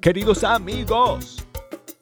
Queridos 0.00 0.42
amigos. 0.44 1.44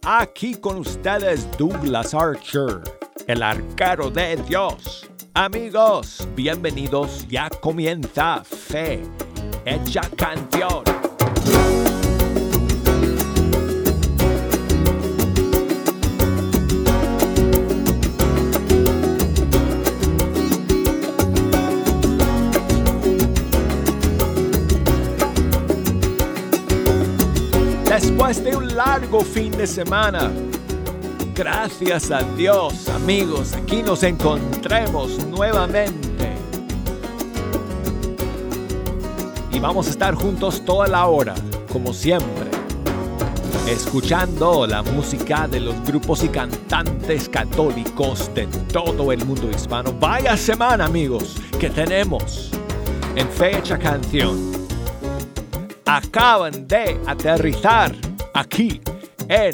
Aquí 0.02 0.54
con 0.54 0.78
ustedes 0.78 1.48
Douglas 1.58 2.14
Archer, 2.14 2.82
el 3.26 3.42
arquero 3.42 4.10
de 4.10 4.36
Dios. 4.36 5.08
Amigos, 5.34 6.26
bienvenidos. 6.36 7.26
Ya 7.28 7.48
comienza 7.48 8.44
Fe 8.44 9.02
Hecha 9.64 10.02
Canción. 10.16 10.99
Largo 28.86 29.20
fin 29.20 29.52
de 29.52 29.66
semana, 29.66 30.30
gracias 31.34 32.10
a 32.10 32.22
Dios, 32.34 32.88
amigos, 32.88 33.52
aquí 33.52 33.82
nos 33.82 34.02
encontremos 34.02 35.22
nuevamente. 35.26 36.32
Y 39.50 39.58
vamos 39.58 39.86
a 39.86 39.90
estar 39.90 40.14
juntos 40.14 40.64
toda 40.64 40.88
la 40.88 41.06
hora, 41.08 41.34
como 41.70 41.92
siempre, 41.92 42.48
escuchando 43.68 44.66
la 44.66 44.82
música 44.82 45.46
de 45.46 45.60
los 45.60 45.78
grupos 45.84 46.24
y 46.24 46.30
cantantes 46.30 47.28
católicos 47.28 48.30
de 48.34 48.46
todo 48.72 49.12
el 49.12 49.22
mundo 49.26 49.50
hispano. 49.50 49.92
Vaya 49.92 50.38
semana, 50.38 50.86
amigos, 50.86 51.36
que 51.58 51.68
tenemos 51.68 52.50
en 53.14 53.28
fecha 53.28 53.78
canción 53.78 54.50
acaban 55.84 56.68
de 56.68 56.98
aterrizar 57.06 58.09
aquí 58.34 58.80
en 59.28 59.52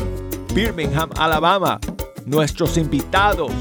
Birmingham, 0.55 1.11
Alabama. 1.17 1.79
Nuestros 2.25 2.77
invitados 2.77 3.53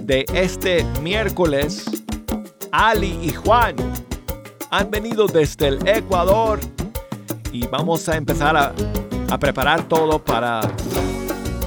de 0.00 0.24
este 0.34 0.84
miércoles, 1.02 1.84
Ali 2.72 3.18
y 3.22 3.30
Juan, 3.30 3.76
han 4.70 4.90
venido 4.90 5.26
desde 5.26 5.68
el 5.68 5.86
Ecuador 5.86 6.58
y 7.52 7.66
vamos 7.66 8.08
a 8.08 8.16
empezar 8.16 8.56
a, 8.56 8.72
preparar 9.38 9.88
todo 9.88 10.18
para 10.18 10.60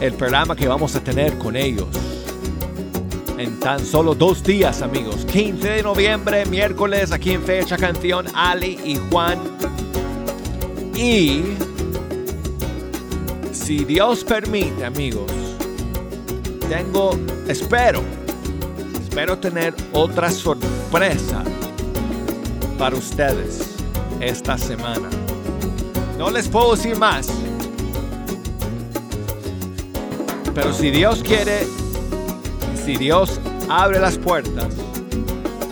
el 0.01 0.13
programa 0.13 0.55
que 0.55 0.67
vamos 0.67 0.95
a 0.95 0.99
tener 1.03 1.35
con 1.39 1.55
ellos 1.55 1.87
en 3.39 3.59
tan 3.59 3.83
solo 3.83 4.13
dos 4.13 4.43
días, 4.43 4.81
amigos. 4.81 5.25
15 5.25 5.67
de 5.67 5.83
noviembre, 5.83 6.45
miércoles, 6.45 7.11
aquí 7.11 7.31
en 7.31 7.43
Fecha 7.43 7.77
Canción, 7.77 8.27
Ali 8.35 8.79
y 8.83 8.97
Juan. 9.09 9.39
Y 10.95 11.41
si 13.65 13.83
Dios 13.83 14.23
permite, 14.23 14.85
amigos, 14.85 15.31
tengo, 16.69 17.17
espero, 17.47 18.03
espero 19.01 19.39
tener 19.39 19.73
otra 19.91 20.29
sorpresa 20.29 21.43
para 22.77 22.95
ustedes 22.95 23.71
esta 24.19 24.55
semana. 24.55 25.09
No 26.19 26.29
les 26.29 26.47
puedo 26.47 26.75
decir 26.75 26.95
más. 26.95 27.27
Pero 30.53 30.71
si 30.71 30.91
Dios 30.91 31.23
quiere, 31.23 31.65
si 32.85 32.97
Dios 32.97 33.41
abre 33.67 33.99
las 33.99 34.19
puertas, 34.19 34.75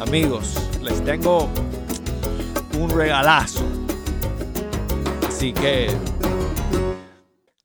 amigos, 0.02 0.56
les 0.82 1.00
tengo 1.04 1.48
un 2.80 2.90
regalazo. 2.90 3.64
Así 5.28 5.54
que 5.54 5.96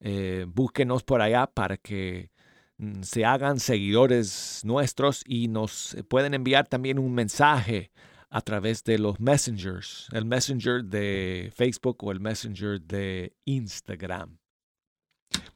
eh, 0.00 0.46
búsquenos 0.48 1.02
por 1.02 1.20
allá 1.20 1.48
para 1.48 1.76
que 1.76 2.30
mm, 2.78 3.02
se 3.02 3.24
hagan 3.24 3.58
seguidores 3.58 4.60
nuestros 4.64 5.24
y 5.26 5.48
nos 5.48 5.96
pueden 6.08 6.34
enviar 6.34 6.68
también 6.68 7.00
un 7.00 7.12
mensaje 7.12 7.90
a 8.30 8.40
través 8.40 8.84
de 8.84 8.98
los 8.98 9.18
messengers, 9.18 10.08
el 10.12 10.24
messenger 10.24 10.84
de 10.84 11.52
Facebook 11.54 12.04
o 12.04 12.12
el 12.12 12.20
messenger 12.20 12.80
de 12.80 13.32
Instagram. 13.44 14.38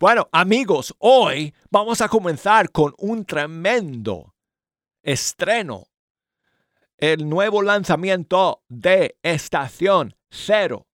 Bueno, 0.01 0.29
amigos, 0.31 0.95
hoy 1.01 1.53
vamos 1.71 2.01
a 2.01 2.09
comenzar 2.09 2.71
con 2.71 2.95
un 2.99 3.25
tremendo 3.25 4.37
estreno. 5.03 5.89
El 6.97 7.29
nuevo 7.29 7.63
lanzamiento 7.63 8.63
de 8.69 9.19
Estación 9.25 10.15
Cero 10.31 10.87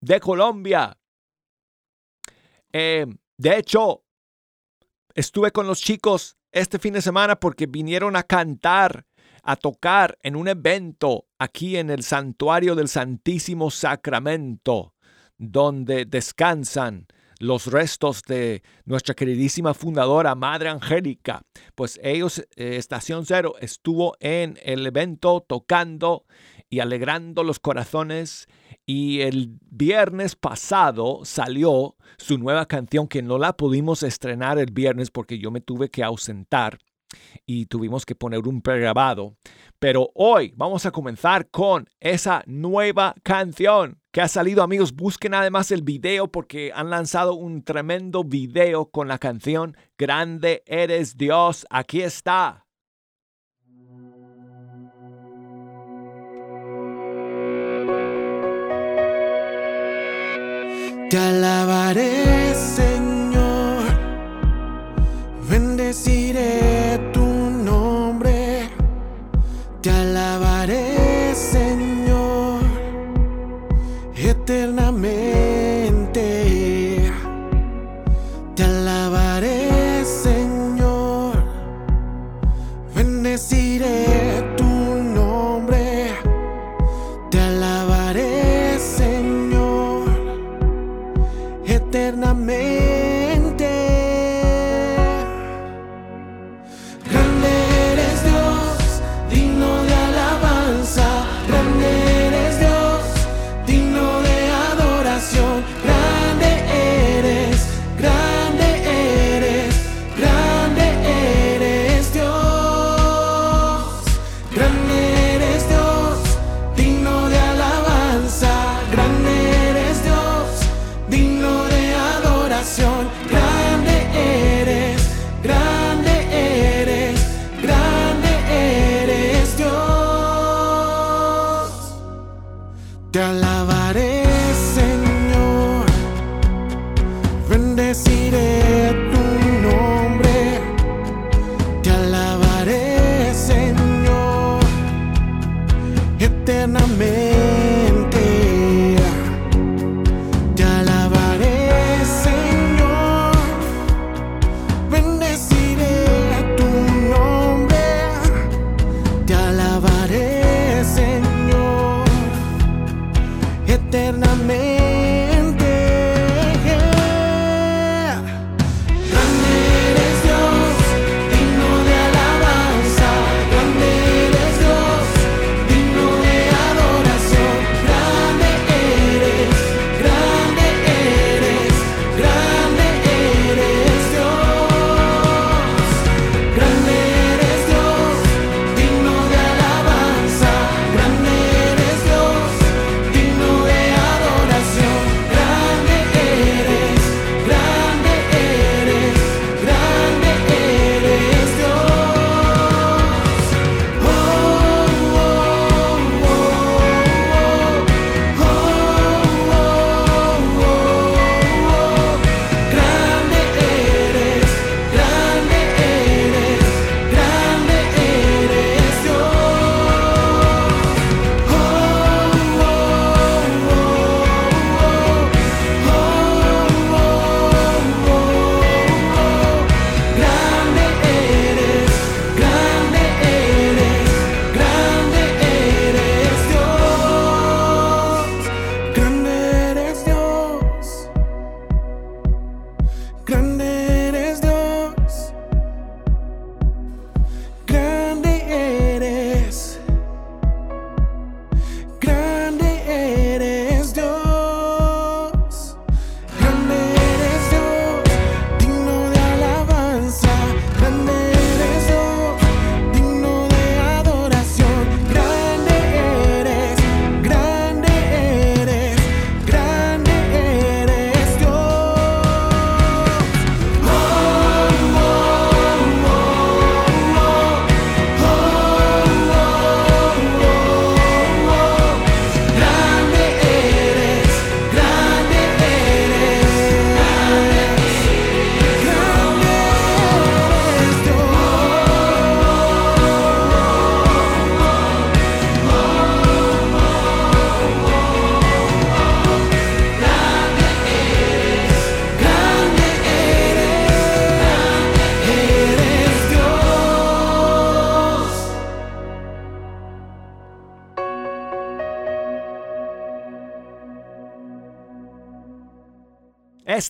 de 0.00 0.18
Colombia. 0.18 0.98
Eh, 2.72 3.06
de 3.36 3.56
hecho, 3.56 4.02
estuve 5.14 5.52
con 5.52 5.68
los 5.68 5.80
chicos 5.80 6.36
este 6.50 6.80
fin 6.80 6.94
de 6.94 7.02
semana 7.02 7.36
porque 7.36 7.66
vinieron 7.66 8.16
a 8.16 8.24
cantar, 8.24 9.06
a 9.44 9.54
tocar 9.54 10.18
en 10.22 10.34
un 10.34 10.48
evento 10.48 11.28
aquí 11.38 11.76
en 11.76 11.88
el 11.88 12.02
Santuario 12.02 12.74
del 12.74 12.88
Santísimo 12.88 13.70
Sacramento, 13.70 14.96
donde 15.38 16.04
descansan 16.04 17.06
los 17.42 17.66
restos 17.66 18.22
de 18.22 18.62
nuestra 18.84 19.14
queridísima 19.14 19.74
fundadora, 19.74 20.36
Madre 20.36 20.68
Angélica. 20.68 21.42
Pues 21.74 21.98
ellos, 22.00 22.38
eh, 22.54 22.76
Estación 22.76 23.26
Cero, 23.26 23.56
estuvo 23.60 24.16
en 24.20 24.60
el 24.62 24.86
evento 24.86 25.44
tocando 25.44 26.24
y 26.70 26.78
alegrando 26.78 27.42
los 27.42 27.58
corazones. 27.58 28.46
Y 28.86 29.22
el 29.22 29.58
viernes 29.60 30.36
pasado 30.36 31.22
salió 31.24 31.96
su 32.16 32.38
nueva 32.38 32.66
canción 32.66 33.08
que 33.08 33.22
no 33.22 33.38
la 33.38 33.56
pudimos 33.56 34.04
estrenar 34.04 34.58
el 34.58 34.70
viernes 34.70 35.10
porque 35.10 35.40
yo 35.40 35.50
me 35.50 35.60
tuve 35.60 35.90
que 35.90 36.04
ausentar 36.04 36.78
y 37.46 37.66
tuvimos 37.66 38.04
que 38.06 38.14
poner 38.14 38.46
un 38.46 38.62
pregrabado. 38.62 39.36
Pero 39.78 40.10
hoy 40.14 40.52
vamos 40.56 40.86
a 40.86 40.92
comenzar 40.92 41.48
con 41.50 41.88
esa 42.00 42.42
nueva 42.46 43.14
canción 43.22 43.98
que 44.12 44.20
ha 44.20 44.28
salido, 44.28 44.62
amigos. 44.62 44.94
Busquen 44.94 45.34
además 45.34 45.70
el 45.70 45.82
video 45.82 46.28
porque 46.28 46.70
han 46.74 46.90
lanzado 46.90 47.34
un 47.34 47.64
tremendo 47.64 48.24
video 48.24 48.90
con 48.90 49.08
la 49.08 49.18
canción 49.18 49.76
Grande 49.98 50.62
eres 50.66 51.16
Dios. 51.16 51.66
Aquí 51.70 52.02
está. 52.02 52.66
Te 61.08 61.18
alabaré, 61.18 62.31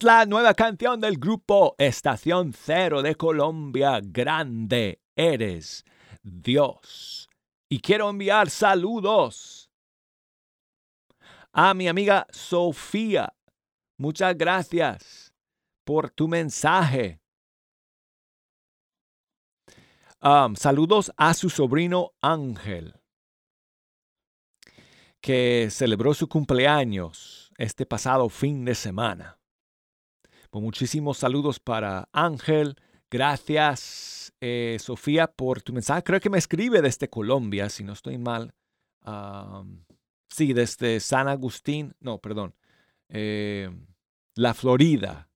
La 0.03 0.27
nueva 0.27 0.53
canción 0.55 1.01
del 1.01 1.17
grupo 1.17 1.77
Estación 1.79 2.53
Cero 2.53 3.03
de 3.03 3.15
Colombia. 3.15 4.01
Grande 4.03 5.01
eres 5.15 5.85
Dios. 6.23 7.29
Y 7.69 7.79
quiero 7.79 8.11
enviar 8.11 8.51
saludos 8.51 9.71
a 11.53 11.73
mi 11.75 11.87
amiga 11.87 12.27
Sofía. 12.31 13.33
Muchas 13.97 14.37
gracias 14.37 15.33
por 15.85 16.11
tu 16.11 16.27
mensaje. 16.27 17.21
Saludos 20.57 21.13
a 21.17 21.33
su 21.35 21.49
sobrino 21.49 22.13
Ángel, 22.21 23.01
que 25.21 25.69
celebró 25.71 26.13
su 26.15 26.29
cumpleaños 26.29 27.53
este 27.57 27.87
pasado 27.87 28.29
fin 28.29 28.65
de 28.65 28.75
semana. 28.75 29.39
Pues 30.53 30.63
muchísimos 30.63 31.17
saludos 31.17 31.59
para 31.61 32.11
Ángel. 32.13 32.77
Gracias, 33.11 34.35
eh, 34.39 34.77
Sofía, 34.79 35.27
por 35.27 35.63
tu 35.63 35.73
mensaje. 35.73 36.03
Creo 36.03 36.21
que 36.21 36.29
me 36.29 36.37
escribe 36.37 36.83
desde 36.83 37.09
Colombia, 37.09 37.71
si 37.71 37.83
no 37.85 37.95
estoy 37.95 38.19
mal. 38.19 38.53
Sí, 40.29 40.53
desde 40.53 41.01
San 41.01 41.29
Agustín. 41.29 41.95
No, 42.01 42.19
perdón. 42.19 42.55
Eh, 43.09 43.71
la 44.35 44.53
Florida. 44.53 45.31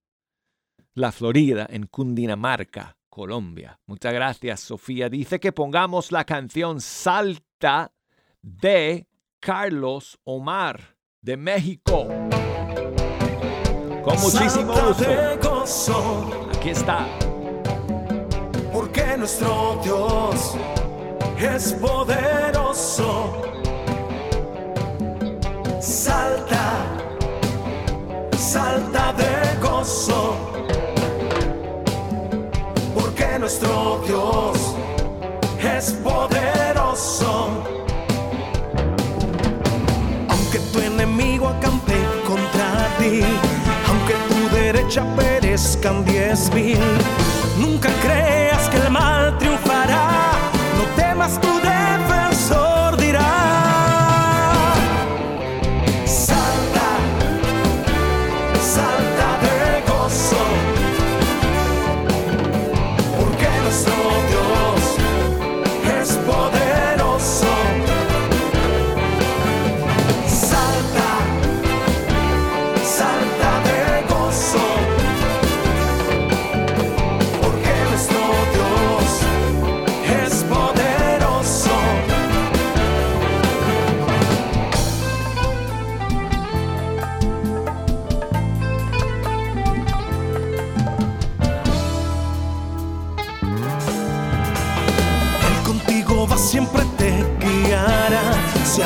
La 0.93 1.13
Florida, 1.13 1.67
en 1.71 1.87
Cundinamarca, 1.87 2.99
Colombia. 3.09 3.81
Muchas 3.87 4.13
gracias, 4.13 4.61
Sofía. 4.61 5.09
Dice 5.09 5.41
que 5.41 5.51
pongamos 5.51 6.13
la 6.13 6.27
canción 6.27 6.83
Salta 6.83 7.95
de 8.43 9.09
Carlos 9.41 10.19
Omar 10.25 10.99
de 11.23 11.39
México. 11.39 12.07
Con 14.07 14.21
muchísimo 14.21 14.73
gusto. 14.73 16.31
Aquí 16.57 16.71
está. 16.71 17.09
Porque 18.73 19.17
nuestro 19.17 19.81
Dios 19.83 20.55
es 21.37 21.73
poderoso. 21.73 23.43
Salta, 25.81 26.87
salta 28.39 29.13
de 29.15 29.61
gozo. 29.61 30.37
Porque 32.95 33.41
nuestro 33.41 34.03
Dios 34.07 34.77
es 35.61 35.93
poderoso. 35.95 37.49
Aunque 40.29 40.61
tu 40.73 40.79
enemigo 40.79 41.49
acampe 41.49 41.97
contra 42.25 42.89
ti 43.01 43.56
derecha 44.73 45.05
perezcan 45.15 46.05
diez 46.05 46.51
mil. 46.53 46.81
Nunca 47.57 47.89
creas 48.03 48.56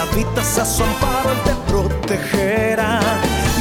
habitas 0.01 0.59
a 0.59 0.65
su 0.65 0.83
amparo, 0.83 1.33
Él 1.33 1.39
te 1.45 1.55
protegerá. 1.71 3.01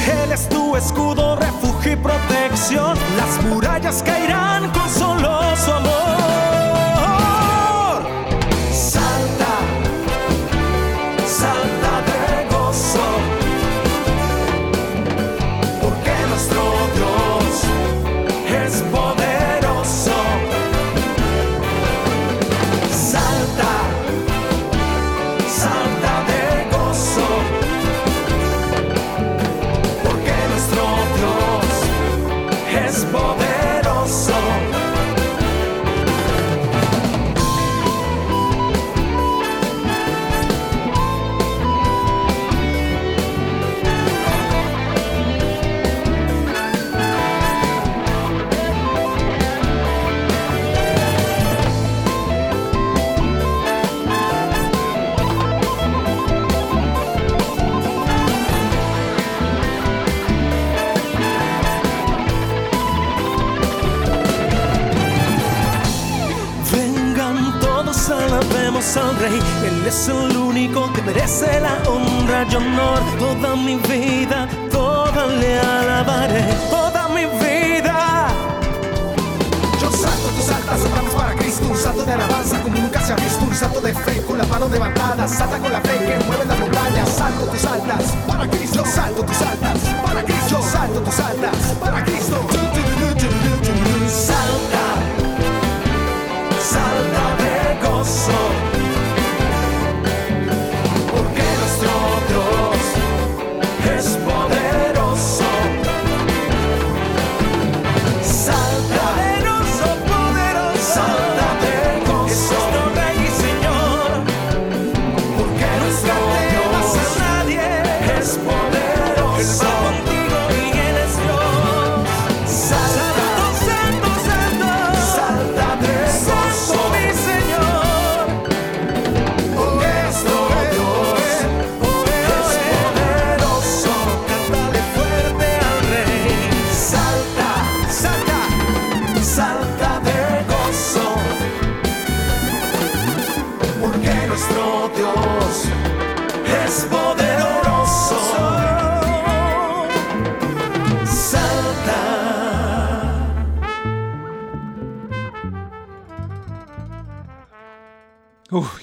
Él 0.07 0.31
es 0.31 0.47
tu 0.49 0.75
escudo, 0.75 1.35
refugio 1.35 1.93
y 1.93 1.95
protección. 1.95 2.97
Las 3.17 3.43
murallas 3.45 4.01
caerán 4.03 4.69
con 4.71 4.89
solo 4.89 5.55
su 5.55 5.71
amor. 5.71 5.98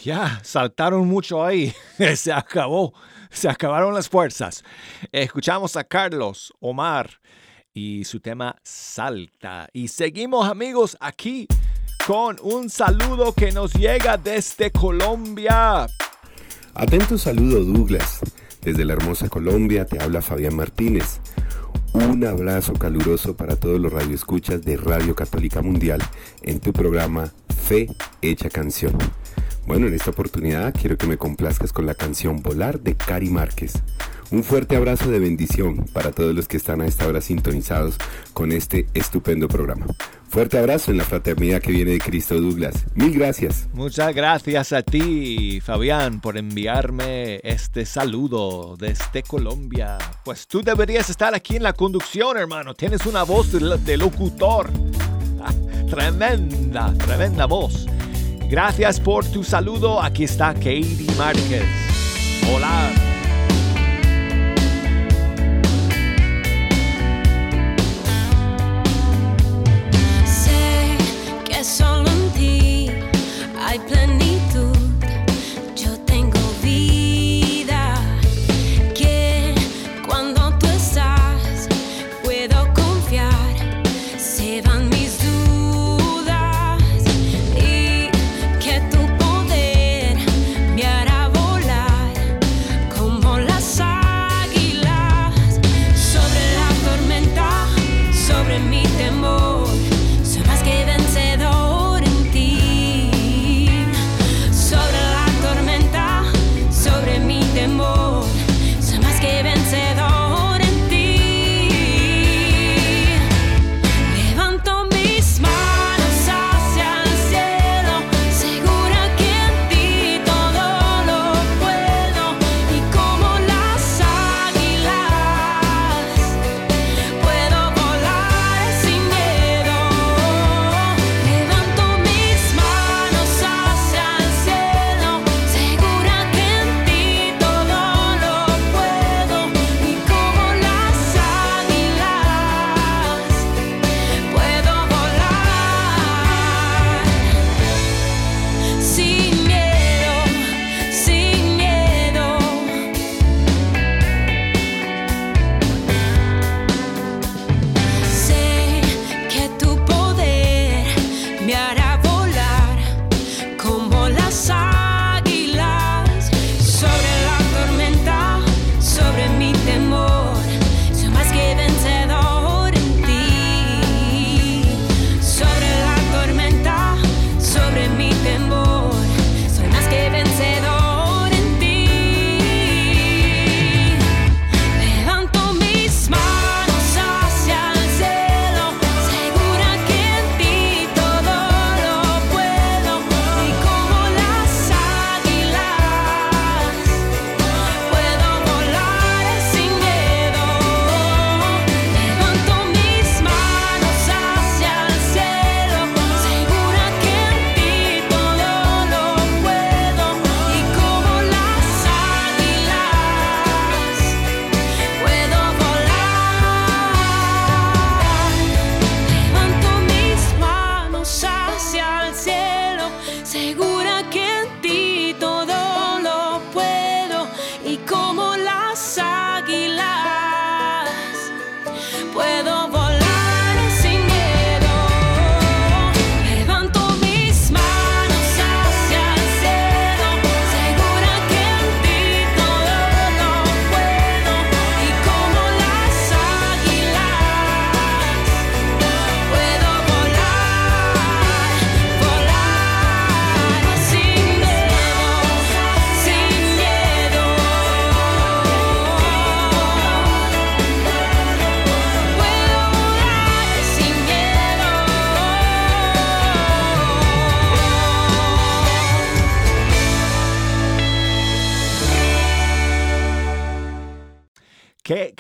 ya, 0.06 0.40
saltaron 0.44 1.08
mucho 1.08 1.44
ahí, 1.44 1.74
se 2.14 2.32
acabó, 2.32 2.94
se 3.28 3.48
acabaron 3.48 3.92
las 3.92 4.08
fuerzas. 4.08 4.62
Escuchamos 5.10 5.76
a 5.76 5.82
Carlos 5.82 6.52
Omar 6.60 7.10
y 7.74 8.04
su 8.04 8.20
tema 8.20 8.54
Salta. 8.62 9.68
Y 9.72 9.88
seguimos 9.88 10.48
amigos 10.48 10.96
aquí 11.00 11.48
con 12.06 12.36
un 12.40 12.70
saludo 12.70 13.34
que 13.34 13.50
nos 13.50 13.72
llega 13.72 14.16
desde 14.16 14.70
Colombia. 14.70 15.88
Atento 16.74 17.18
saludo 17.18 17.64
Douglas. 17.64 18.20
Desde 18.62 18.84
la 18.84 18.92
hermosa 18.92 19.28
Colombia 19.28 19.86
te 19.86 20.00
habla 20.00 20.22
Fabián 20.22 20.54
Martínez. 20.54 21.20
Un 21.94 22.24
abrazo 22.24 22.74
caluroso 22.74 23.36
para 23.36 23.56
todos 23.56 23.80
los 23.80 23.92
radioescuchas 23.92 24.62
de 24.62 24.76
Radio 24.76 25.16
Católica 25.16 25.62
Mundial 25.62 26.00
en 26.42 26.60
tu 26.60 26.72
programa 26.72 27.32
Fe 27.48 27.88
Hecha 28.22 28.50
Canción. 28.50 28.96
Bueno, 29.66 29.88
en 29.88 29.94
esta 29.94 30.10
oportunidad 30.10 30.72
quiero 30.72 30.96
que 30.96 31.08
me 31.08 31.18
complazcas 31.18 31.72
con 31.72 31.86
la 31.86 31.94
canción 31.94 32.40
Volar 32.40 32.80
de 32.80 32.94
Cari 32.94 33.30
Márquez. 33.30 33.74
Un 34.30 34.44
fuerte 34.44 34.76
abrazo 34.76 35.10
de 35.10 35.18
bendición 35.18 35.84
para 35.92 36.12
todos 36.12 36.34
los 36.34 36.46
que 36.46 36.56
están 36.56 36.80
a 36.80 36.86
esta 36.86 37.06
hora 37.06 37.20
sintonizados 37.20 37.96
con 38.32 38.52
este 38.52 38.86
estupendo 38.94 39.48
programa. 39.48 39.86
Fuerte 40.28 40.58
abrazo 40.58 40.92
en 40.92 40.98
la 40.98 41.04
fraternidad 41.04 41.60
que 41.60 41.72
viene 41.72 41.92
de 41.92 41.98
Cristo 41.98 42.40
Douglas. 42.40 42.84
Mil 42.94 43.12
gracias. 43.12 43.68
Muchas 43.72 44.14
gracias 44.14 44.72
a 44.72 44.82
ti, 44.82 45.60
Fabián, 45.60 46.20
por 46.20 46.36
enviarme 46.36 47.40
este 47.42 47.86
saludo 47.86 48.76
desde 48.76 49.22
Colombia. 49.22 49.98
Pues 50.24 50.46
tú 50.46 50.62
deberías 50.62 51.10
estar 51.10 51.34
aquí 51.34 51.56
en 51.56 51.64
la 51.64 51.72
conducción, 51.72 52.36
hermano. 52.36 52.74
Tienes 52.74 53.04
una 53.06 53.24
voz 53.24 53.50
de, 53.52 53.96
locutor. 53.96 54.70
Tremenda, 55.90 56.92
tremenda 56.94 57.46
voz. 57.46 57.86
Gracias 58.48 59.00
por 59.00 59.24
tu 59.24 59.42
saludo. 59.42 60.00
Aquí 60.00 60.24
está 60.24 60.54
Katie 60.54 61.06
Márquez. 61.16 61.64
Hola. 62.54 63.05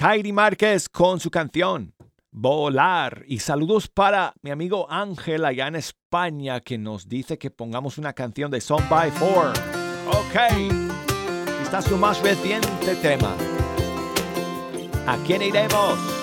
Kairi 0.06 0.32
Márquez 0.32 0.88
con 0.88 1.18
su 1.18 1.32
canción 1.32 1.92
Volar. 2.30 3.24
Y 3.26 3.40
saludos 3.40 3.88
para 3.88 4.34
mi 4.40 4.52
amigo 4.52 4.86
Ángel 4.88 5.44
allá 5.44 5.66
en 5.66 5.74
España 5.74 6.60
que 6.60 6.78
nos 6.78 7.08
dice 7.08 7.38
que 7.38 7.50
pongamos 7.50 7.98
una 7.98 8.12
canción 8.12 8.48
de 8.52 8.60
Son 8.60 8.88
by 8.88 9.10
Four. 9.10 9.52
Ok. 10.06 10.36
Está 11.60 11.82
su 11.82 11.96
más 11.96 12.22
reciente 12.22 12.94
tema. 13.02 13.34
¿A 15.08 15.16
quién 15.26 15.42
iremos? 15.42 16.15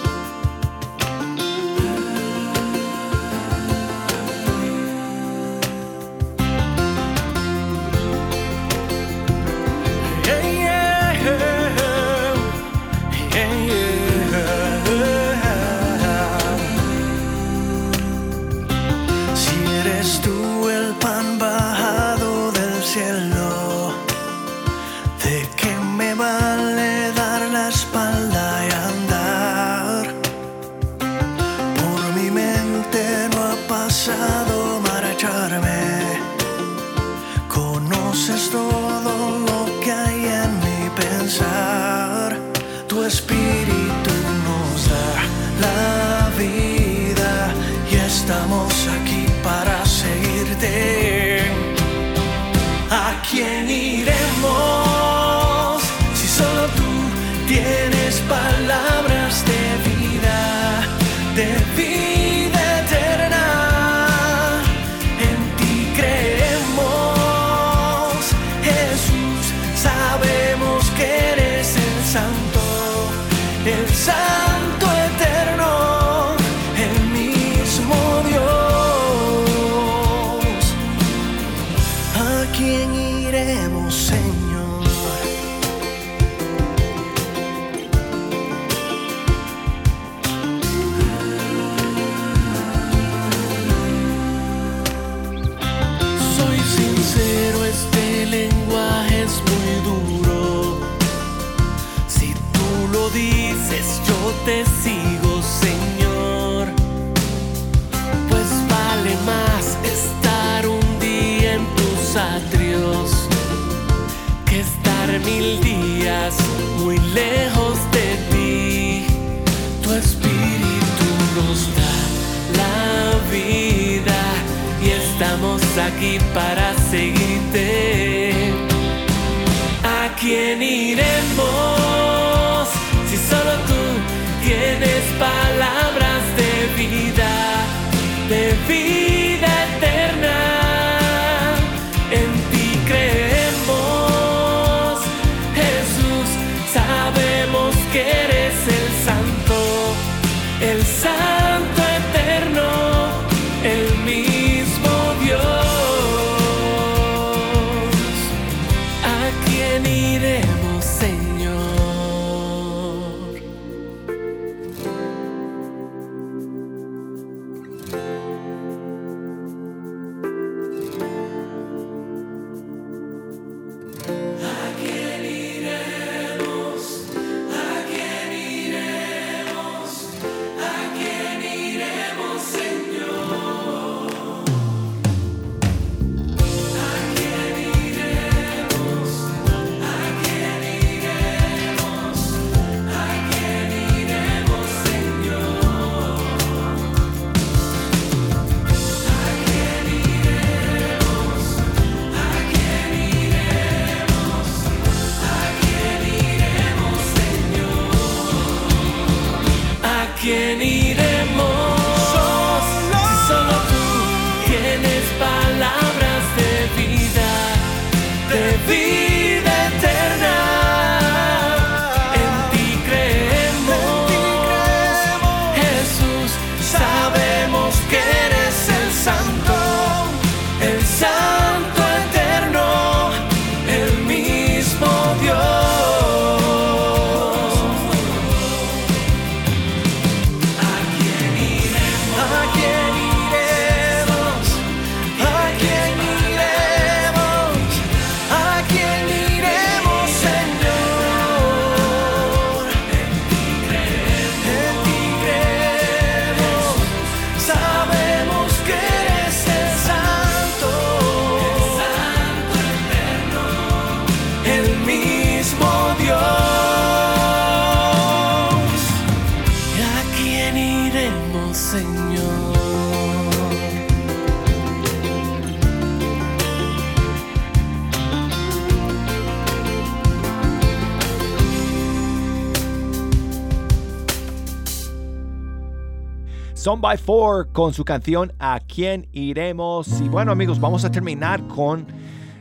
Son 286.63 286.79
by 286.79 286.97
Four 286.97 287.49
con 287.51 287.73
su 287.73 287.83
canción 287.83 288.31
A 288.39 288.61
quién 288.61 289.09
iremos. 289.11 289.99
Y 289.99 290.07
bueno 290.07 290.31
amigos, 290.31 290.61
vamos 290.61 290.85
a 290.85 290.91
terminar 290.91 291.45
con 291.49 291.85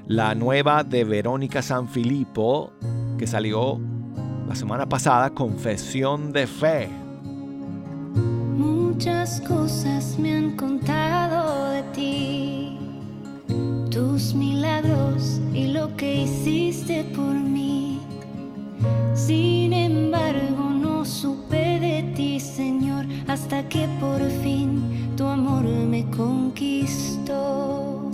la 0.07 0.37
nueva 0.37 0.85
de 0.85 1.03
Verónica 1.03 1.61
Sanfilippo 1.61 2.71
que 3.19 3.27
salió 3.27 3.81
la 4.47 4.55
semana 4.55 4.89
pasada, 4.89 5.31
Confesión 5.31 6.33
de 6.33 6.47
Fe. 6.47 6.89
Muchas 8.57 9.41
cosas 9.41 10.17
me 10.21 10.37
han 10.37 10.57
contado 10.57 11.71
de 11.71 11.83
ti, 11.93 12.79
tus 13.91 14.35
milagros 14.35 15.41
y 15.53 15.73
lo 15.73 15.97
que 15.97 16.23
hiciste 16.23 17.03
por 17.13 17.35
mí. 17.35 17.72
Sin 19.15 19.73
embargo, 19.73 20.71
no 20.71 21.05
supe 21.05 21.79
de 21.81 22.13
ti, 22.15 22.41
Señor, 22.41 23.07
hasta 23.29 23.69
que 23.69 23.89
por 24.01 24.21
fin 24.43 25.13
tu 25.17 25.27
amor 25.27 25.65
me 25.65 26.05
conquistó. 26.11 28.12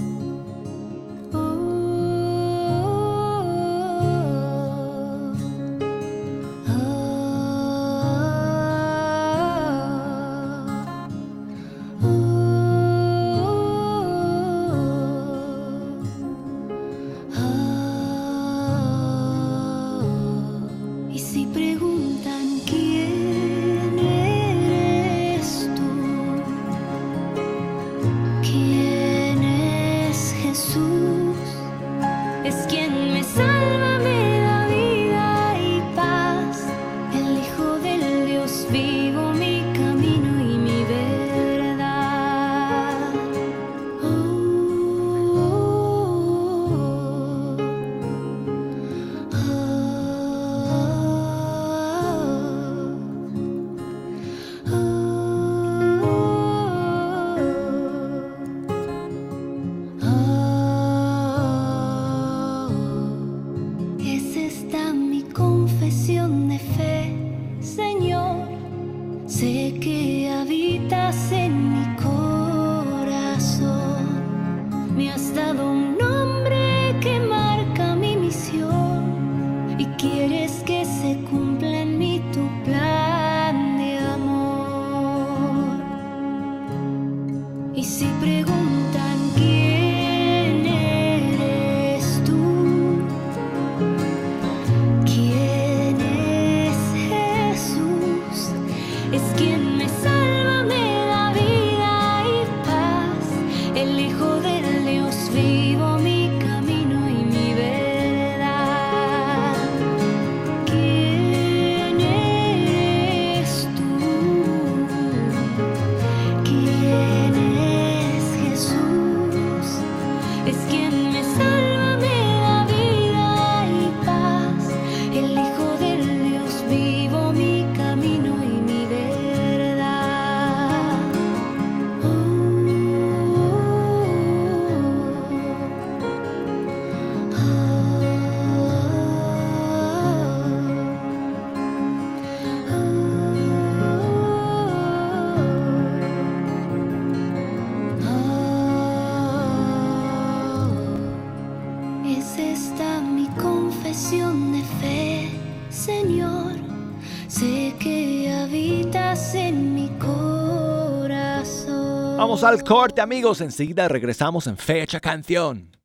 Al 162.42 162.62
corte, 162.62 163.01
amigos. 163.01 163.40
Enseguida 163.40 163.88
regresamos 163.88 164.46
en 164.46 164.57
Fecha 164.57 165.01
Canción. 165.01 165.77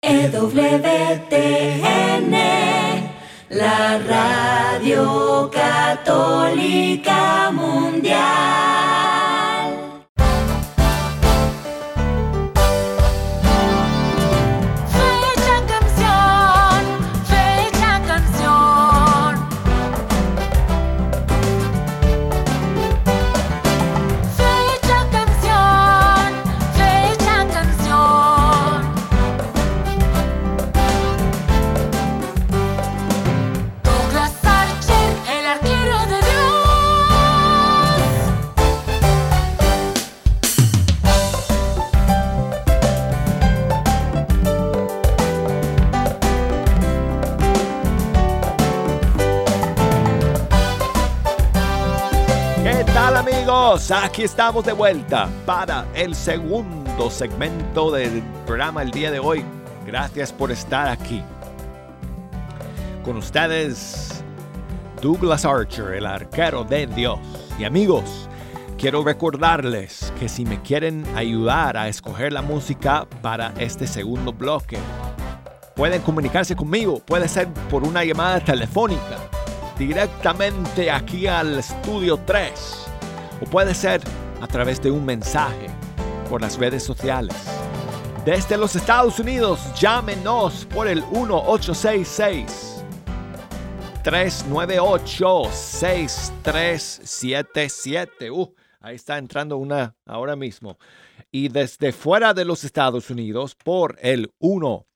EWTN, 0.00 0.32
la 3.50 3.98
radio 3.98 5.50
católica 5.52 7.50
mundial. 7.50 9.27
Aquí 54.18 54.24
estamos 54.24 54.64
de 54.64 54.72
vuelta 54.72 55.28
para 55.46 55.86
el 55.94 56.12
segundo 56.12 57.08
segmento 57.08 57.92
del 57.92 58.20
programa 58.46 58.82
el 58.82 58.90
día 58.90 59.12
de 59.12 59.20
hoy. 59.20 59.44
Gracias 59.86 60.32
por 60.32 60.50
estar 60.50 60.88
aquí. 60.88 61.22
Con 63.04 63.16
ustedes, 63.16 64.24
Douglas 65.00 65.44
Archer, 65.44 65.92
el 65.92 66.04
arquero 66.04 66.64
de 66.64 66.88
Dios. 66.88 67.20
Y 67.60 67.64
amigos, 67.64 68.28
quiero 68.76 69.04
recordarles 69.04 70.12
que 70.18 70.28
si 70.28 70.44
me 70.44 70.60
quieren 70.62 71.06
ayudar 71.14 71.76
a 71.76 71.86
escoger 71.86 72.32
la 72.32 72.42
música 72.42 73.06
para 73.22 73.54
este 73.56 73.86
segundo 73.86 74.32
bloque, 74.32 74.78
pueden 75.76 76.02
comunicarse 76.02 76.56
conmigo. 76.56 76.98
Puede 77.06 77.28
ser 77.28 77.46
por 77.70 77.84
una 77.84 78.02
llamada 78.02 78.40
telefónica 78.40 79.16
directamente 79.78 80.90
aquí 80.90 81.28
al 81.28 81.60
estudio 81.60 82.18
3 82.26 82.87
o 83.40 83.46
puede 83.46 83.74
ser 83.74 84.02
a 84.40 84.46
través 84.46 84.80
de 84.82 84.90
un 84.90 85.04
mensaje 85.04 85.66
por 86.28 86.40
las 86.40 86.58
redes 86.58 86.82
sociales. 86.82 87.36
Desde 88.24 88.56
los 88.56 88.74
Estados 88.76 89.18
Unidos, 89.18 89.60
llámenos 89.80 90.66
por 90.66 90.88
el 90.88 91.02
1866 91.06 92.84
398 94.02 95.44
6377. 95.52 98.30
Uh, 98.30 98.54
ahí 98.80 98.96
está 98.96 99.18
entrando 99.18 99.56
una 99.56 99.96
ahora 100.06 100.36
mismo. 100.36 100.78
Y 101.30 101.48
desde 101.48 101.92
fuera 101.92 102.34
de 102.34 102.44
los 102.44 102.64
Estados 102.64 103.08
Unidos 103.10 103.54
por 103.54 103.96
el 104.00 104.32
1 104.38 104.86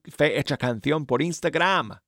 Canción 0.60 1.06
por 1.06 1.22
Instagram. 1.22 2.00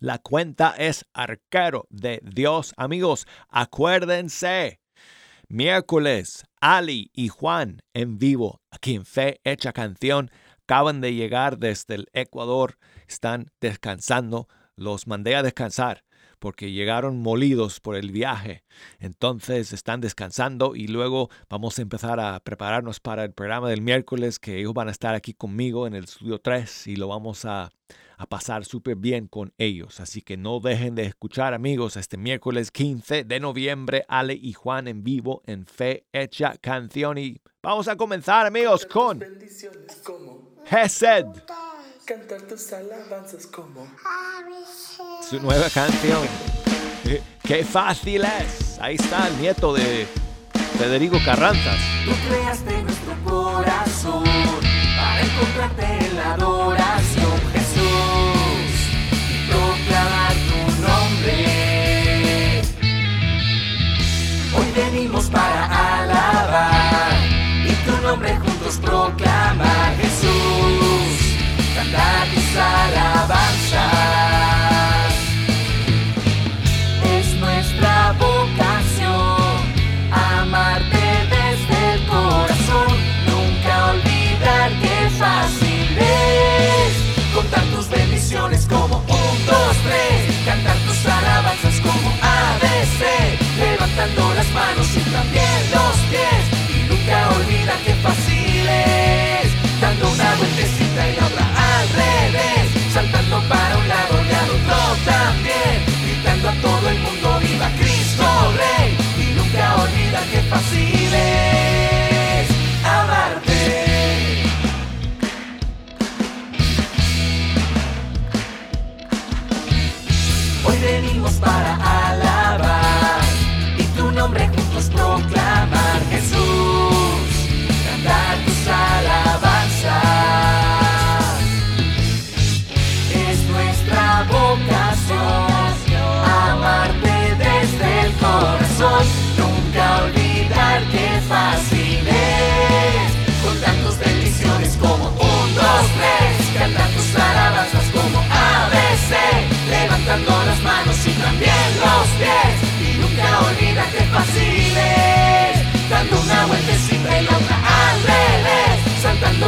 La 0.00 0.18
cuenta 0.18 0.74
es 0.76 1.04
Arquero 1.12 1.86
de 1.88 2.20
Dios. 2.24 2.74
Amigos, 2.76 3.28
acuérdense. 3.48 4.80
Miércoles, 5.48 6.42
Ali 6.60 7.10
y 7.12 7.28
Juan 7.28 7.80
en 7.92 8.18
vivo 8.18 8.60
aquí 8.70 8.94
en 8.94 9.04
Fe 9.04 9.40
Hecha 9.44 9.72
Canción 9.72 10.30
acaban 10.64 11.00
de 11.00 11.14
llegar 11.14 11.58
desde 11.58 11.94
el 11.94 12.08
Ecuador, 12.12 12.78
están 13.06 13.46
descansando, 13.60 14.48
los 14.76 15.06
mandé 15.06 15.36
a 15.36 15.42
descansar 15.42 16.04
porque 16.38 16.72
llegaron 16.72 17.20
molidos 17.20 17.80
por 17.80 17.96
el 17.96 18.10
viaje. 18.10 18.64
Entonces 18.98 19.72
están 19.72 20.02
descansando 20.02 20.76
y 20.76 20.88
luego 20.88 21.30
vamos 21.48 21.78
a 21.78 21.82
empezar 21.82 22.20
a 22.20 22.38
prepararnos 22.40 23.00
para 23.00 23.24
el 23.24 23.32
programa 23.32 23.70
del 23.70 23.80
miércoles 23.80 24.38
que 24.38 24.58
ellos 24.58 24.74
van 24.74 24.88
a 24.88 24.90
estar 24.90 25.14
aquí 25.14 25.32
conmigo 25.32 25.86
en 25.86 25.94
el 25.94 26.04
estudio 26.04 26.38
3 26.38 26.88
y 26.88 26.96
lo 26.96 27.08
vamos 27.08 27.46
a, 27.46 27.70
a 28.16 28.26
pasar 28.26 28.64
súper 28.64 28.96
bien 28.96 29.26
con 29.26 29.54
ellos. 29.58 30.00
Así 30.00 30.20
que 30.20 30.36
no 30.36 30.60
dejen 30.60 30.94
de 30.94 31.06
escuchar 31.06 31.54
amigos 31.54 31.96
este 31.96 32.16
miércoles 32.16 32.70
15 32.70 33.24
de 33.24 33.40
noviembre 33.40 34.04
Ale 34.08 34.34
y 34.34 34.52
Juan 34.52 34.88
en 34.88 35.02
vivo 35.02 35.42
en 35.46 35.66
Fe 35.66 36.04
Hecha 36.12 36.56
Canción 36.60 37.16
y 37.16 37.40
vamos 37.62 37.88
a 37.88 37.96
comenzar 37.96 38.46
amigos 38.46 38.84
con 38.84 39.24
Gesed, 40.66 41.26
cantar 42.04 42.42
tus 42.42 42.70
alabanzas 42.72 43.46
como 43.46 43.86
su 45.28 45.40
nueva 45.40 45.70
canción. 45.70 46.20
Eh, 47.06 47.22
¡Qué 47.42 47.64
fácil 47.64 48.24
es! 48.24 48.78
Ahí 48.80 48.96
está 48.96 49.28
el 49.28 49.40
nieto 49.40 49.72
de 49.72 50.06
Federico 50.78 51.16
Carranzas. 51.24 51.78
Tú 52.04 52.12
creaste 52.28 52.82
nuestro 52.82 53.14
corazón 53.24 54.24
para 54.24 55.20
encontrarte 55.22 56.06
en 56.06 56.16
la 56.16 56.34
adoración, 56.34 57.40
Jesús, 57.52 58.70
y 59.30 59.50
proclamar 59.50 60.34
tu 60.48 60.58
nombre. 60.82 61.36
Hoy 64.56 64.72
venimos 64.76 65.30
para 65.30 66.02
alabar 66.02 67.12
y 67.66 67.72
tu 67.86 68.02
nombre 68.02 68.36
juntos 68.36 68.78
proclamar, 68.82 69.73
cantar 72.54 72.90
tus 72.90 72.96
alabanzas. 72.96 73.93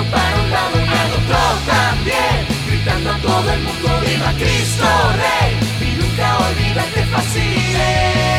Para 0.05 0.41
un 0.41 0.51
lado 0.51 0.77
y 0.81 0.89
al 0.89 1.13
otro 1.13 1.39
también, 1.67 2.47
gritando 2.69 3.11
a 3.11 3.19
todo 3.19 3.53
el 3.53 3.61
mundo 3.61 4.01
viva 4.01 4.33
Cristo 4.33 4.85
Rey. 5.23 5.89
Y 5.89 5.97
nunca 5.97 6.39
olvidar 6.39 6.87
qué 6.95 7.03
fácil 7.05 8.36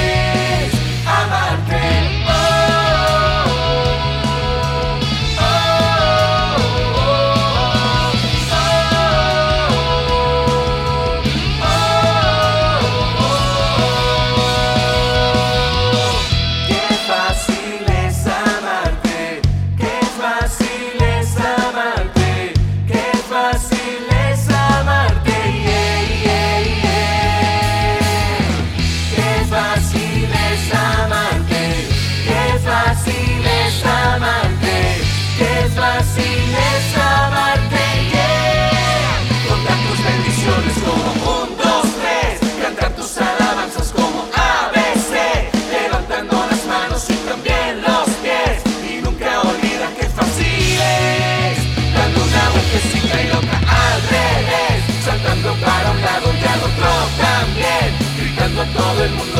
el 59.07 59.36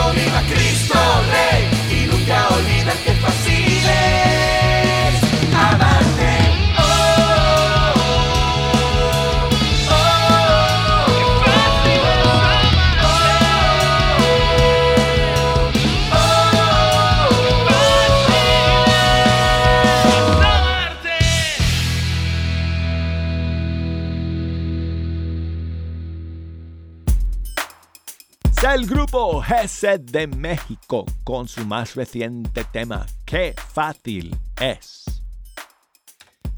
GZ 29.77 29.99
de 30.11 30.25
México 30.25 31.05
con 31.23 31.47
su 31.47 31.63
más 31.65 31.93
reciente 31.93 32.63
tema, 32.63 33.05
Qué 33.25 33.53
fácil 33.73 34.35
es. 34.59 35.03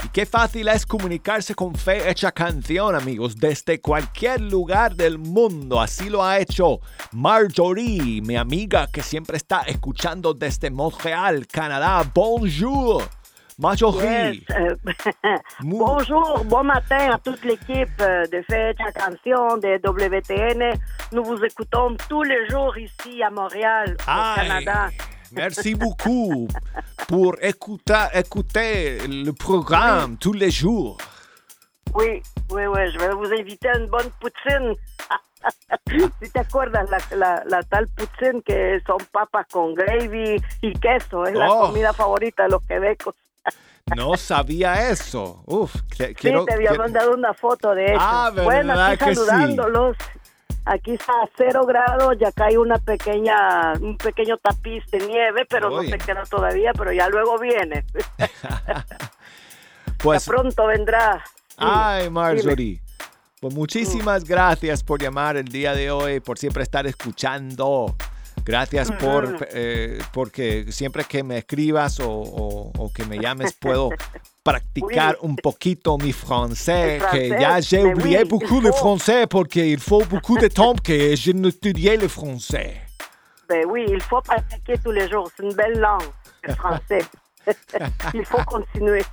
Y 0.05 0.07
qué 0.09 0.25
fácil 0.25 0.69
es 0.69 0.85
comunicarse 0.85 1.53
con 1.53 1.75
fe 1.75 2.09
hecha 2.09 2.31
canción, 2.31 2.95
amigos, 2.95 3.35
desde 3.35 3.81
cualquier 3.81 4.39
lugar 4.39 4.95
del 4.95 5.17
mundo. 5.17 5.81
Así 5.81 6.09
lo 6.09 6.23
ha 6.23 6.39
hecho 6.39 6.79
Marjorie, 7.11 8.21
mi 8.21 8.37
amiga 8.37 8.87
que 8.87 9.03
siempre 9.03 9.35
está 9.35 9.63
escuchando 9.63 10.33
desde 10.33 10.71
Montreal, 10.71 11.45
Canadá. 11.47 12.09
Bonjour, 12.15 13.03
Yes, 13.61 14.37
euh, 14.55 14.75
bonjour, 15.63 16.45
bon 16.45 16.63
matin 16.63 17.11
à 17.11 17.17
toute 17.17 17.43
l'équipe 17.43 17.89
euh, 17.99 18.25
de 18.27 18.41
Fête 18.49 18.77
à 18.79 18.91
Canción 18.93 19.57
de 19.57 19.75
WTN. 19.85 20.79
Nous 21.11 21.23
vous 21.25 21.43
écoutons 21.43 21.97
tous 22.07 22.23
les 22.23 22.47
jours 22.49 22.77
ici 22.77 23.21
à 23.21 23.29
Montréal, 23.29 23.97
au 24.01 24.35
Canada. 24.39 24.89
merci 25.33 25.75
beaucoup 25.75 26.47
pour 27.09 27.35
écouter, 27.41 28.05
écouter 28.13 28.99
le 29.07 29.31
programme 29.31 30.15
tous 30.17 30.31
les 30.33 30.51
jours. 30.51 30.97
Oui, 31.95 32.21
oui, 32.51 32.65
oui, 32.65 32.91
je 32.93 32.97
vais 32.99 33.13
vous 33.13 33.25
inviter 33.33 33.67
à 33.67 33.77
une 33.77 33.87
bonne 33.87 34.09
poutine. 34.21 34.73
si 36.21 36.31
te 36.31 36.39
acuerdas, 36.39 36.83
la, 36.89 37.17
la, 37.17 37.43
la 37.45 37.63
tal 37.63 37.87
poutine 37.89 38.41
que 38.41 38.79
son 38.87 38.97
papas 39.11 39.43
con 39.51 39.73
gravy 39.73 40.37
y 40.61 40.71
queso, 40.79 41.25
es 41.25 41.33
la 41.35 41.47
Oh. 41.51 41.67
comida 41.67 41.91
favorita 41.91 42.43
de 42.43 42.51
los 42.51 42.61
quebecos. 42.65 43.15
No 43.95 44.15
sabía 44.17 44.89
eso. 44.89 45.41
Uf, 45.45 45.73
que- 45.97 46.07
Sí, 46.09 46.15
quiero, 46.15 46.45
te 46.45 46.53
había 46.53 46.69
quiero- 46.69 46.83
mandado 46.83 47.13
una 47.13 47.33
foto 47.33 47.73
de 47.73 47.85
eso. 47.85 47.97
Ah, 47.99 48.31
bueno, 48.33 48.69
¿verdad 48.73 48.91
aquí 48.91 49.05
que 49.05 49.15
sí? 49.15 49.25
saludándolos. 49.25 49.97
Aquí 50.65 50.91
está 50.93 51.13
a 51.13 51.29
cero 51.35 51.65
grados, 51.65 52.15
ya 52.19 52.31
cae 52.31 52.57
una 52.57 52.77
pequeña, 52.77 53.73
un 53.81 53.97
pequeño 53.97 54.37
tapiz 54.37 54.83
de 54.91 54.99
nieve, 55.07 55.45
pero 55.49 55.69
no 55.71 55.81
se 55.81 55.97
queda 55.97 56.23
todavía, 56.29 56.71
pero 56.77 56.91
ya 56.91 57.09
luego 57.09 57.39
viene. 57.39 57.85
pues, 59.97 60.25
ya 60.25 60.31
pronto 60.31 60.67
vendrá. 60.67 61.23
Sí, 61.49 61.55
ay, 61.57 62.09
Marjorie. 62.09 62.81
Pues 63.41 63.53
muchísimas 63.53 64.23
Mm. 64.23 64.27
gracias 64.27 64.83
por 64.83 65.01
llamar 65.01 65.37
el 65.37 65.45
día 65.45 65.73
de 65.73 65.89
hoy, 65.91 66.19
por 66.19 66.37
siempre 66.37 66.61
estar 66.63 66.85
escuchando. 66.85 67.95
Gracias 68.45 68.91
por 68.91 69.47
eh, 69.53 69.99
porque 70.13 70.65
siempre 70.71 71.03
que 71.03 71.23
me 71.23 71.37
escribas 71.39 71.99
o, 71.99 72.09
o- 72.09 72.71
o 72.77 72.91
que 72.93 73.05
me 73.05 73.17
llames 73.19 73.53
puedo 73.53 73.89
practicar 74.43 75.17
Oui. 75.21 75.29
un 75.29 75.35
poquito 75.35 75.97
mi 75.97 76.11
français, 76.13 76.95
El 76.95 76.99
que 77.01 77.27
francés, 77.29 77.39
ya 77.39 77.59
j'ai 77.59 77.83
oublié 77.83 78.19
oui, 78.23 78.29
beaucoup 78.29 78.61
le 78.61 78.71
français 78.71 79.27
porque 79.27 79.57
il 79.67 79.79
faut 79.79 80.03
beaucoup 80.05 80.37
de 80.37 80.47
temps 80.47 80.75
que 80.81 81.15
je 81.15 81.31
n'étudiais 81.31 81.97
le 81.97 82.07
français. 82.07 82.81
Ben 83.47 83.65
oui, 83.67 83.85
il 83.87 84.01
faut 84.01 84.21
pratiquer 84.21 84.77
tous 84.83 84.91
les 84.91 85.09
jours. 85.09 85.29
C'est 85.35 85.43
une 85.43 85.53
belle 85.53 85.79
langue, 85.79 86.03
le 86.43 86.53
français. 86.61 87.01
il 88.13 88.25
faut 88.25 88.43
continuer. 88.45 89.05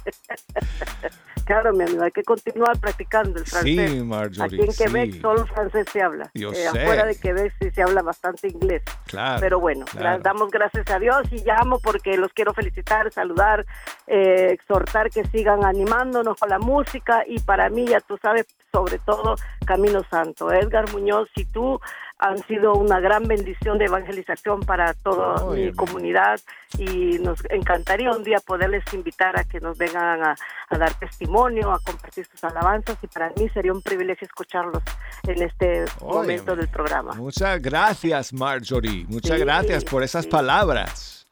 claro, 1.45 1.73
mi 1.73 1.85
amigo, 1.85 2.03
hay 2.03 2.11
que 2.11 2.23
continuar 2.25 2.79
practicando 2.81 3.39
el 3.39 3.47
francés. 3.47 3.91
Sí, 3.91 4.03
Marjorie, 4.03 4.43
Aquí 4.45 4.61
en 4.61 4.73
Quebec 4.73 5.13
sí. 5.13 5.21
solo 5.21 5.47
francés 5.47 5.87
se 5.93 6.03
habla. 6.03 6.31
Yo 6.35 6.51
Eh, 6.53 6.55
sé. 6.57 6.69
Afuera 6.69 7.05
de 7.07 7.19
Quebec 7.19 7.53
sí 7.61 7.71
se 7.71 7.83
habla 7.83 8.03
bastante 8.03 8.49
inglés. 8.49 8.83
Claro. 9.07 9.41
Pero 9.41 9.61
bueno, 9.61 9.85
claro. 9.87 10.23
damos 10.23 10.51
gracias 10.51 10.89
a 10.91 10.99
Dios 10.99 11.23
y 11.31 11.45
llamo 11.45 11.79
porque 11.81 12.17
los 12.17 12.33
quiero 12.33 12.53
felicitar, 12.55 13.13
saludar, 13.13 13.65
eh, 14.07 14.51
exhortar 14.53 15.11
que 15.11 15.25
sigan 15.27 15.65
animándonos 15.65 16.37
con 16.39 16.49
la 16.49 16.59
música 16.59 17.23
y 17.27 17.39
para 17.41 17.69
mí, 17.71 17.87
ya 17.87 18.01
tú 18.01 18.19
sabes, 18.21 18.47
sobre 18.73 18.99
todo 18.99 19.37
Camino 19.67 20.03
Santo. 20.11 20.53
Edgar 20.53 20.91
Muñoz 20.93 21.29
y 21.37 21.45
tú 21.47 21.81
han 22.19 22.39
sido 22.47 22.73
una 22.75 22.99
gran 22.99 23.25
bendición 23.25 23.77
de 23.79 23.85
evangelización 23.87 24.61
para 24.61 24.95
toda 24.95 25.35
Ay, 25.39 25.45
mi 25.47 25.63
amiga. 25.69 25.77
comunidad 25.77 26.41
y 26.79 27.19
nos 27.19 27.45
encantaría 27.51 28.11
un 28.11 28.25
día 28.25 28.39
poderles 28.41 28.85
invitar 28.95 29.39
a 29.39 29.45
que 29.45 29.61
nos 29.61 29.77
vengan 29.77 30.23
a, 30.25 30.35
a 30.71 30.79
dar 30.79 30.95
testimonio, 30.95 31.73
a 31.73 31.79
compartir 31.81 32.27
sus 32.27 32.43
alabanzas 32.45 32.97
y 33.03 33.07
para 33.07 33.29
mí 33.37 33.49
sería 33.51 33.73
un 33.73 33.83
privilegio 33.83 34.27
escucharlos 34.27 34.83
en 35.27 35.43
este 35.43 35.85
momento 36.01 36.53
Óyeme. 36.53 36.57
del 36.63 36.69
programa. 36.69 37.13
Muchas 37.15 37.61
gracias, 37.61 38.33
Marjorie. 38.33 39.05
Muchas 39.09 39.37
Sí, 39.39 39.45
gracias 39.45 39.85
por 39.85 40.03
esas 40.03 40.25
sí. 40.25 40.31
palabras. 40.31 41.27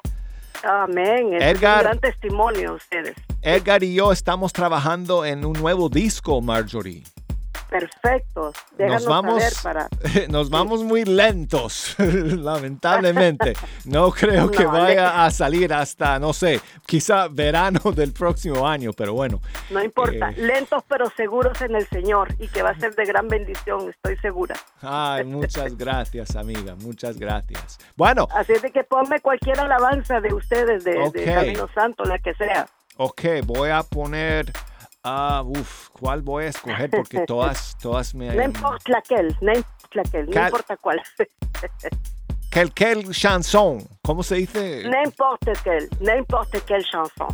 Amén. 0.63 1.35
Es 1.35 1.43
Edgar. 1.43 1.77
un 1.79 1.83
gran 1.85 1.99
testimonio 1.99 2.75
ustedes. 2.75 3.15
Edgar 3.43 3.83
y 3.83 3.95
yo 3.95 4.13
estamos 4.13 4.53
trabajando 4.53 5.25
en 5.25 5.45
un 5.45 5.53
nuevo 5.55 5.89
disco, 5.89 6.41
Marjorie. 6.41 7.03
Perfecto. 7.69 8.53
Déjanos 8.77 9.03
Nos 9.05 9.09
vamos, 9.09 9.43
saber 9.43 9.53
para... 9.63 9.89
nos 10.29 10.51
vamos 10.51 10.83
muy 10.83 11.05
lentos, 11.05 11.95
lamentablemente. 11.99 13.55
No 13.85 14.11
creo 14.13 14.51
que 14.51 14.65
vaya 14.65 15.25
a 15.25 15.31
salir 15.31 15.73
hasta, 15.73 16.19
no 16.19 16.33
sé, 16.33 16.61
quizá 16.87 17.29
verano 17.29 17.81
del 17.93 18.13
próximo 18.13 18.67
año, 18.67 18.93
pero 18.93 19.15
bueno. 19.15 19.41
No 19.71 19.83
importa. 19.83 20.31
Eh. 20.31 20.35
Lentos 20.39 20.83
pero 20.89 21.11
seguros 21.17 21.61
en 21.63 21.75
el 21.75 21.87
Señor 21.89 22.35
y 22.39 22.49
que 22.49 22.63
va 22.63 22.71
a 22.71 22.79
ser 22.79 22.95
de 22.95 23.05
gran 23.05 23.29
bendición, 23.29 23.89
estoy 23.89 24.17
segura. 24.19 24.55
Ay, 24.81 25.25
muchas 25.25 25.77
gracias, 25.77 26.37
amiga, 26.37 26.75
muchas 26.77 27.19
gracias. 27.19 27.79
Bueno, 27.97 28.29
Así 28.31 28.53
es 28.53 28.63
de 28.63 28.71
que 28.71 28.85
ponme 28.85 29.21
cualquier 29.21 29.61
alabanza 29.61 30.21
de 30.21 30.33
ustedes, 30.35 30.85
de, 30.85 31.11
de. 31.11 31.25
Camino 31.25 31.69
Santo, 31.75 32.05
la 32.05 32.19
que 32.19 32.35
sea. 32.35 32.67
ok, 32.97 33.23
voy 33.45 33.71
a 33.71 33.83
poner, 33.83 34.53
ah, 35.05 35.43
uf, 35.47 35.91
¿cuál 35.91 36.23
voy 36.23 36.45
a 36.45 36.49
escoger? 36.49 36.91
Porque 36.91 37.21
todas, 37.27 37.77
todas 37.79 38.15
me... 38.15 38.35
No 38.35 38.43
importa 38.43 38.91
laquelle, 38.91 39.37
no 39.41 39.53
importa 39.53 39.89
laquelle, 39.95 40.27
no 40.27 40.45
importa 40.45 40.77
cuál. 40.77 41.01
Quel, 42.51 42.73
quel 42.73 43.11
chanson, 43.13 43.85
¿cómo 44.01 44.23
se 44.23 44.37
dice? 44.37 44.85
N'importe 44.89 45.53
quelle, 45.65 45.89
n'importe 45.99 46.61
quelle 46.61 46.85
chanson. 46.85 47.27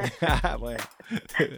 bueno, 0.60 0.78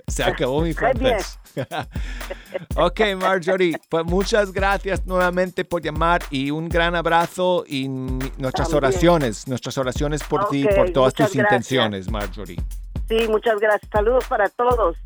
se 0.08 0.24
acabó 0.24 0.62
mi 0.62 0.72
francés. 0.72 1.38
ok, 2.76 3.00
Marjorie, 3.20 3.76
pues 3.90 4.06
muchas 4.06 4.52
gracias 4.52 5.04
nuevamente 5.04 5.66
por 5.66 5.82
llamar 5.82 6.22
y 6.30 6.50
un 6.50 6.70
gran 6.70 6.96
abrazo 6.96 7.64
y 7.66 7.88
nuestras 7.88 8.70
También. 8.70 8.76
oraciones, 8.76 9.46
nuestras 9.46 9.76
oraciones 9.76 10.22
por 10.22 10.48
ti, 10.48 10.64
Ok, 10.64 10.74
por 10.74 10.90
todas 10.90 11.12
tus 11.12 11.26
gracias. 11.26 11.44
intenciones, 11.44 12.10
Marjorie. 12.10 12.58
Sí, 13.06 13.28
muchas 13.28 13.60
gracias. 13.60 13.90
Saludos 13.92 14.24
para 14.28 14.48
todos. 14.48 14.96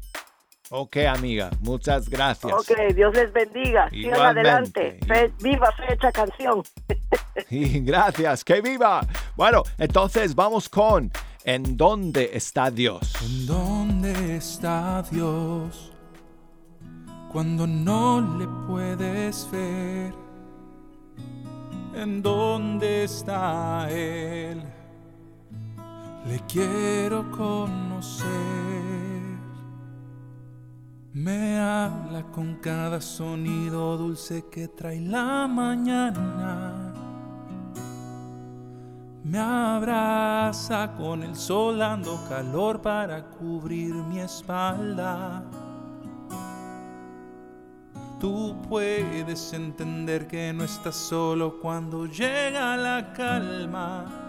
Ok, 0.76 0.96
amiga, 1.08 1.50
muchas 1.60 2.08
gracias. 2.08 2.52
Ok, 2.52 2.76
Dios 2.96 3.14
les 3.14 3.32
bendiga. 3.32 3.88
Sigan 3.90 4.20
adelante. 4.20 4.98
Fe- 5.06 5.32
viva 5.40 5.70
fecha 5.86 6.10
canción. 6.10 6.62
Y 7.50 7.80
gracias, 7.80 8.42
que 8.42 8.60
viva. 8.60 9.06
Bueno, 9.36 9.62
entonces 9.78 10.34
vamos 10.34 10.68
con 10.68 11.12
¿En 11.44 11.76
dónde 11.76 12.30
está 12.32 12.70
Dios? 12.72 13.12
¿En 13.22 13.46
dónde 13.46 14.36
está 14.36 15.02
Dios 15.12 15.92
cuando 17.30 17.66
no 17.66 18.20
le 18.38 18.46
puedes 18.66 19.48
ver? 19.52 20.12
¿En 21.94 22.20
dónde 22.22 23.04
está 23.04 23.86
Él? 23.90 24.60
Le 26.26 26.40
quiero 26.48 27.30
conocer. 27.30 29.03
Me 31.14 31.60
habla 31.60 32.24
con 32.32 32.56
cada 32.56 33.00
sonido 33.00 33.96
dulce 33.96 34.46
que 34.50 34.66
trae 34.66 35.00
la 35.00 35.46
mañana. 35.46 36.92
Me 39.22 39.38
abraza 39.38 40.92
con 40.96 41.22
el 41.22 41.36
sol 41.36 41.78
dando 41.78 42.18
calor 42.28 42.82
para 42.82 43.30
cubrir 43.30 43.94
mi 43.94 44.18
espalda. 44.18 45.44
Tú 48.18 48.60
puedes 48.68 49.52
entender 49.52 50.26
que 50.26 50.52
no 50.52 50.64
estás 50.64 50.96
solo 50.96 51.60
cuando 51.60 52.06
llega 52.06 52.76
la 52.76 53.12
calma. 53.12 54.23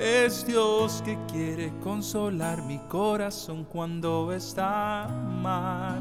Es 0.00 0.46
Dios 0.46 1.02
que 1.04 1.18
quiere 1.26 1.72
consolar 1.82 2.62
mi 2.62 2.78
corazón 2.86 3.64
cuando 3.64 4.32
está 4.32 5.08
mal. 5.08 6.00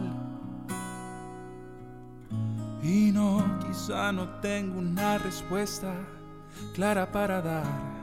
Y 2.84 3.12
no, 3.12 3.44
quizá 3.66 4.12
no 4.12 4.30
tengo 4.40 4.78
una 4.78 5.18
respuesta 5.18 5.96
clara 6.76 7.12
para 7.12 7.42
dar. 7.42 7.98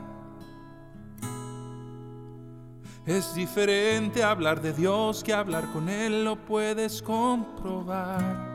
Es 3.07 3.33
diferente 3.33 4.25
hablar 4.25 4.61
de 4.61 4.73
Dios 4.73 5.23
que 5.23 5.33
hablar 5.33 5.71
con 5.73 5.89
Él, 5.89 6.25
lo 6.25 6.35
puedes 6.35 7.01
comprobar. 7.03 8.54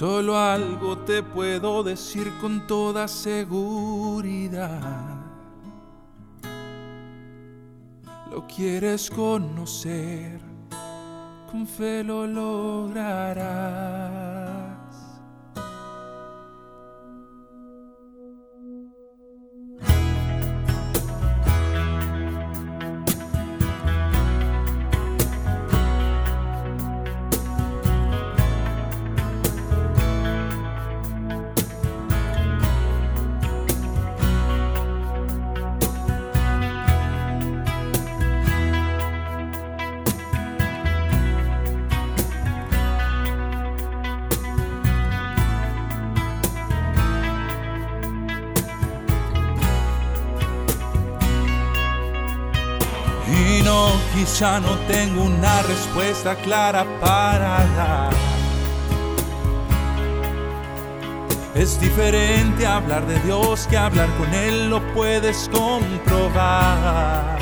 Solo 0.00 0.32
algo 0.38 0.96
te 0.96 1.22
puedo 1.22 1.82
decir 1.82 2.32
con 2.40 2.66
toda 2.66 3.06
seguridad. 3.06 4.70
Lo 8.30 8.46
quieres 8.46 9.10
conocer, 9.10 10.40
con 11.50 11.66
fe 11.66 12.02
lo 12.02 12.26
lograrás. 12.26 13.40
Quizá 54.40 54.58
no 54.58 54.74
tengo 54.88 55.24
una 55.24 55.60
respuesta 55.64 56.34
clara 56.34 56.86
para 56.98 57.58
dar. 57.76 58.14
Es 61.54 61.78
diferente 61.78 62.66
hablar 62.66 63.06
de 63.06 63.18
Dios 63.20 63.66
que 63.68 63.76
hablar 63.76 64.08
con 64.16 64.32
Él, 64.32 64.70
lo 64.70 64.80
puedes 64.94 65.50
comprobar. 65.52 67.38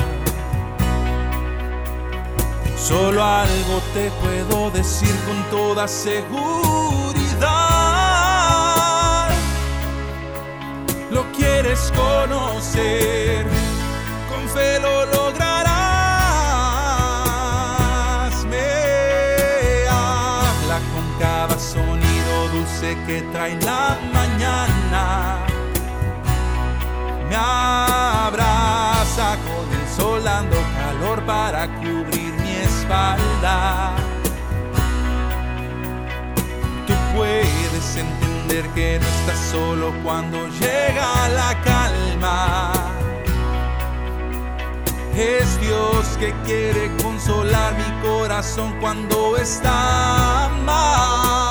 Solo 2.75 3.23
algo 3.23 3.81
te 3.93 4.11
puedo 4.21 4.69
decir 4.71 5.15
con 5.25 5.41
toda 5.49 5.87
seguridad. 5.87 6.19
Lo 11.11 11.23
quieres 11.31 11.93
conocer, 11.95 13.45
con 14.29 14.49
fe 14.49 14.81
lo 14.81 15.18
que 23.05 23.21
trae 23.33 23.55
la 23.61 23.97
mañana. 24.13 25.37
Me 27.29 27.35
abraza 27.35 29.37
con 29.47 29.79
el 29.79 29.87
sol 29.95 30.23
dando 30.23 30.57
calor 30.77 31.21
para 31.23 31.67
cubrir 31.75 32.33
mi 32.41 32.51
espalda. 32.51 33.93
Tú 36.87 36.93
puedes 37.15 37.95
entender 37.95 38.67
que 38.69 38.99
no 38.99 39.07
estás 39.07 39.39
solo 39.51 39.93
cuando 40.03 40.47
llega 40.47 41.29
la 41.29 41.55
calma. 41.63 42.71
Es 45.15 45.59
Dios 45.59 46.17
que 46.17 46.33
quiere 46.45 46.89
consolar 47.03 47.75
mi 47.75 48.07
corazón 48.07 48.73
cuando 48.79 49.37
está 49.37 50.49
mal. 50.65 51.48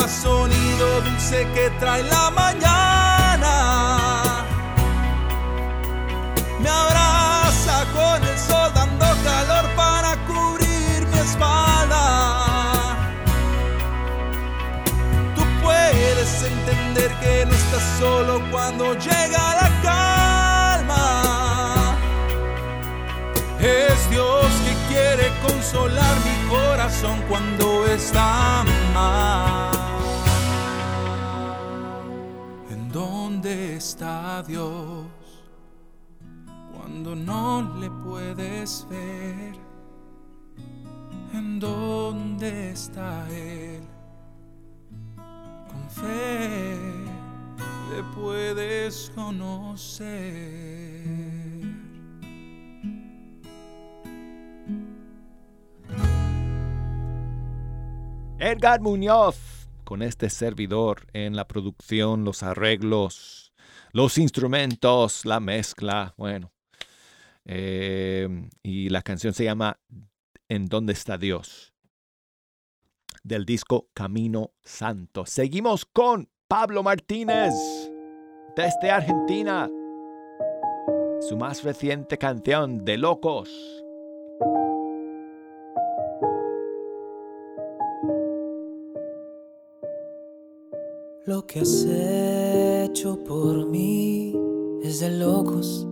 Cada 0.00 0.08
sonido 0.08 1.00
dulce 1.02 1.46
que 1.54 1.70
trae 1.78 2.02
la 2.04 2.30
mañana. 2.30 3.52
Me 6.60 6.68
abraza 6.68 7.84
con 7.92 8.22
el 8.22 8.38
sol 8.38 8.72
dando 8.74 9.06
calor 9.24 9.66
para 9.76 10.16
cubrir 10.26 11.06
mi 11.06 11.18
espalda. 11.18 12.96
Tú 15.34 15.42
puedes 15.62 16.42
entender 16.42 17.10
que 17.20 17.46
no 17.46 17.52
estás 17.52 17.82
solo 17.98 18.42
cuando 18.50 18.94
llega 18.94 19.54
la 19.60 19.70
calma. 19.82 21.06
Es 23.58 24.10
Dios 24.10 24.46
que 24.64 24.74
quiere 24.94 25.30
consolar 25.46 26.16
mi 26.24 26.48
corazón 26.48 27.22
cuando 27.28 27.86
está 27.86 28.64
mal. 28.94 29.89
Está 33.80 34.42
Dios 34.42 35.06
cuando 36.70 37.16
no 37.16 37.78
le 37.80 37.90
puedes 37.90 38.86
ver? 38.90 39.54
¿En 41.32 41.58
dónde 41.58 42.72
está 42.72 43.26
Él? 43.30 43.80
Con 45.16 45.88
fe 45.88 46.76
le 47.90 48.02
puedes 48.14 49.10
conocer. 49.14 50.10
Edgar 58.38 58.82
Muñoz 58.82 59.60
con 59.84 60.02
este 60.02 60.28
servidor 60.30 61.06
en 61.14 61.34
la 61.34 61.48
producción, 61.48 62.24
los 62.24 62.42
arreglos, 62.44 63.39
los 63.92 64.18
instrumentos, 64.18 65.24
la 65.24 65.40
mezcla, 65.40 66.14
bueno. 66.16 66.52
Eh, 67.44 68.48
y 68.62 68.88
la 68.90 69.02
canción 69.02 69.32
se 69.32 69.44
llama 69.44 69.78
¿En 70.48 70.66
dónde 70.66 70.92
está 70.92 71.18
Dios? 71.18 71.74
Del 73.22 73.44
disco 73.44 73.88
Camino 73.94 74.52
Santo. 74.62 75.26
Seguimos 75.26 75.84
con 75.84 76.28
Pablo 76.48 76.82
Martínez 76.82 77.54
desde 78.56 78.90
Argentina. 78.90 79.68
Su 81.20 81.36
más 81.36 81.62
reciente 81.62 82.18
canción, 82.18 82.84
De 82.84 82.96
Locos. 82.96 83.50
Lo 91.26 91.46
que 91.46 91.60
has 91.60 91.86
por 93.08 93.66
mí 93.66 94.36
es 94.82 95.00
de 95.00 95.10
locos. 95.18 95.86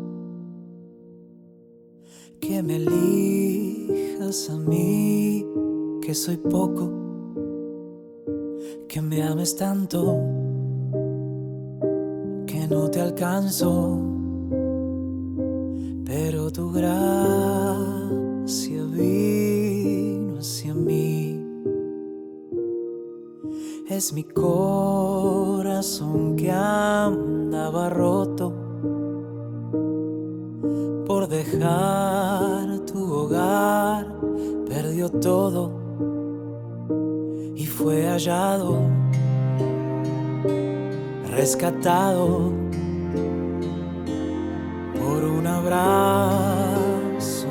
Que 2.39 2.63
me 2.63 2.77
elijas 2.77 4.51
a 4.51 4.59
mí, 4.59 5.47
que 6.03 6.15
soy 6.15 6.37
poco. 6.37 6.91
Que 8.89 9.01
me 9.01 9.23
ames 9.23 9.57
tanto, 9.57 10.21
que 12.47 12.67
no 12.69 12.91
te 12.91 13.01
alcanzo. 13.01 14.01
Pero 16.05 16.51
tu 16.53 16.71
gracia 16.71 17.65
vino 18.93 20.39
hacia 20.39 20.75
mí. 20.75 21.18
Es 23.99 24.13
mi 24.13 24.23
corazón 24.23 26.37
que 26.37 26.53
andaba 26.53 27.91
roto 27.91 28.55
por 31.05 31.27
dejar 31.27 32.79
tu 32.87 33.13
hogar, 33.13 34.07
perdió 34.69 35.09
todo 35.09 35.73
y 37.57 37.67
fue 37.67 38.07
hallado, 38.07 38.79
rescatado 41.33 42.53
por 44.95 45.25
un 45.25 45.45
abrazo 45.45 47.49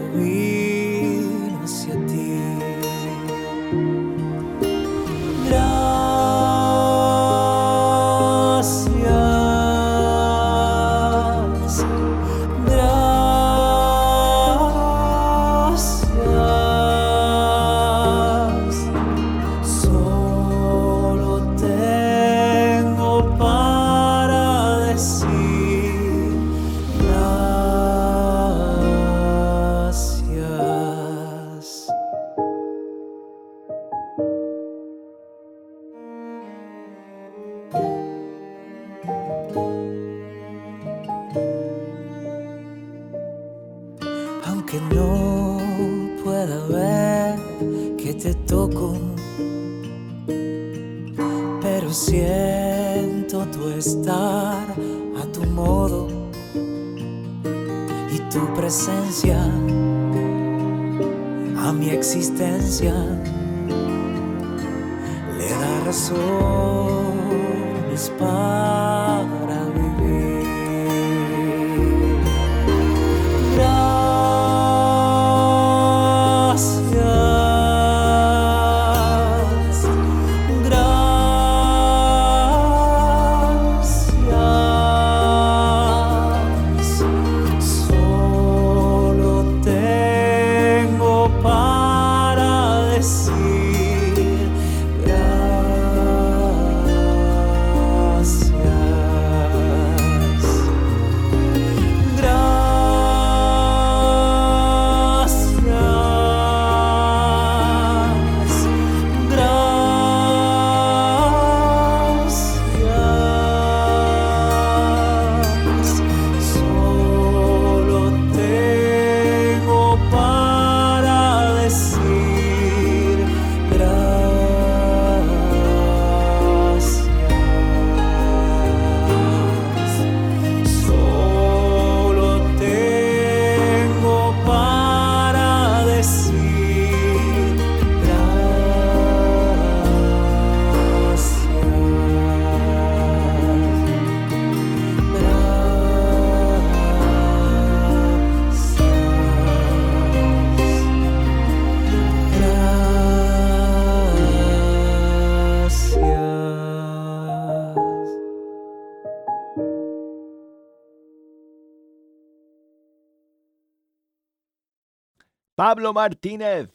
Pablo 165.78 165.94
Martínez 165.94 166.72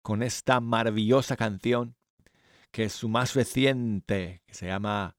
con 0.00 0.22
esta 0.22 0.60
maravillosa 0.60 1.36
canción 1.36 1.94
que 2.70 2.84
es 2.84 2.94
su 2.94 3.06
más 3.06 3.34
reciente, 3.34 4.40
que 4.46 4.54
se 4.54 4.64
llama, 4.64 5.14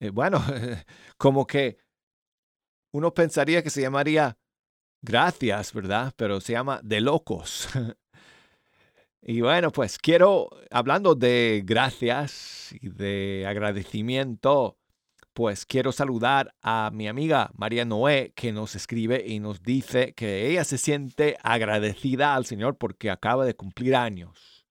eh, 0.00 0.10
bueno, 0.10 0.44
como 1.16 1.46
que 1.46 1.78
uno 2.92 3.14
pensaría 3.14 3.62
que 3.62 3.70
se 3.70 3.80
llamaría 3.80 4.36
Gracias, 5.00 5.72
¿verdad? 5.72 6.12
Pero 6.14 6.42
se 6.42 6.52
llama 6.52 6.78
De 6.82 7.00
Locos. 7.00 7.70
Y 9.22 9.40
bueno, 9.40 9.72
pues 9.72 9.98
quiero, 9.98 10.50
hablando 10.70 11.16
de 11.16 11.62
gracias 11.64 12.72
y 12.80 12.90
de 12.90 13.44
agradecimiento, 13.48 14.78
pues 15.36 15.66
quiero 15.66 15.92
saludar 15.92 16.54
a 16.62 16.90
mi 16.94 17.08
amiga 17.08 17.50
María 17.52 17.84
Noé 17.84 18.32
que 18.34 18.52
nos 18.52 18.74
escribe 18.74 19.22
y 19.26 19.38
nos 19.38 19.62
dice 19.62 20.14
que 20.14 20.48
ella 20.48 20.64
se 20.64 20.78
siente 20.78 21.36
agradecida 21.42 22.34
al 22.34 22.46
Señor 22.46 22.78
porque 22.78 23.10
acaba 23.10 23.44
de 23.44 23.54
cumplir 23.54 23.96
años 23.96 24.66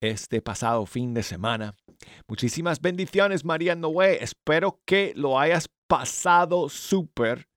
este 0.00 0.40
pasado 0.40 0.86
fin 0.86 1.14
de 1.14 1.24
semana. 1.24 1.74
Muchísimas 2.28 2.80
bendiciones 2.80 3.44
María 3.44 3.74
Noé. 3.74 4.22
Espero 4.22 4.80
que 4.84 5.14
lo 5.16 5.36
hayas 5.36 5.68
pasado 5.88 6.68
súper 6.68 7.48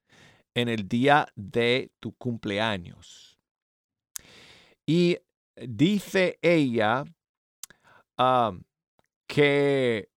en 0.55 0.67
el 0.67 0.87
día 0.87 1.27
de 1.35 1.91
tu 1.99 2.13
cumpleaños. 2.13 3.37
Y 4.83 5.19
dice 5.55 6.39
ella 6.41 7.03
ah, 8.17 8.51
que 9.27 10.09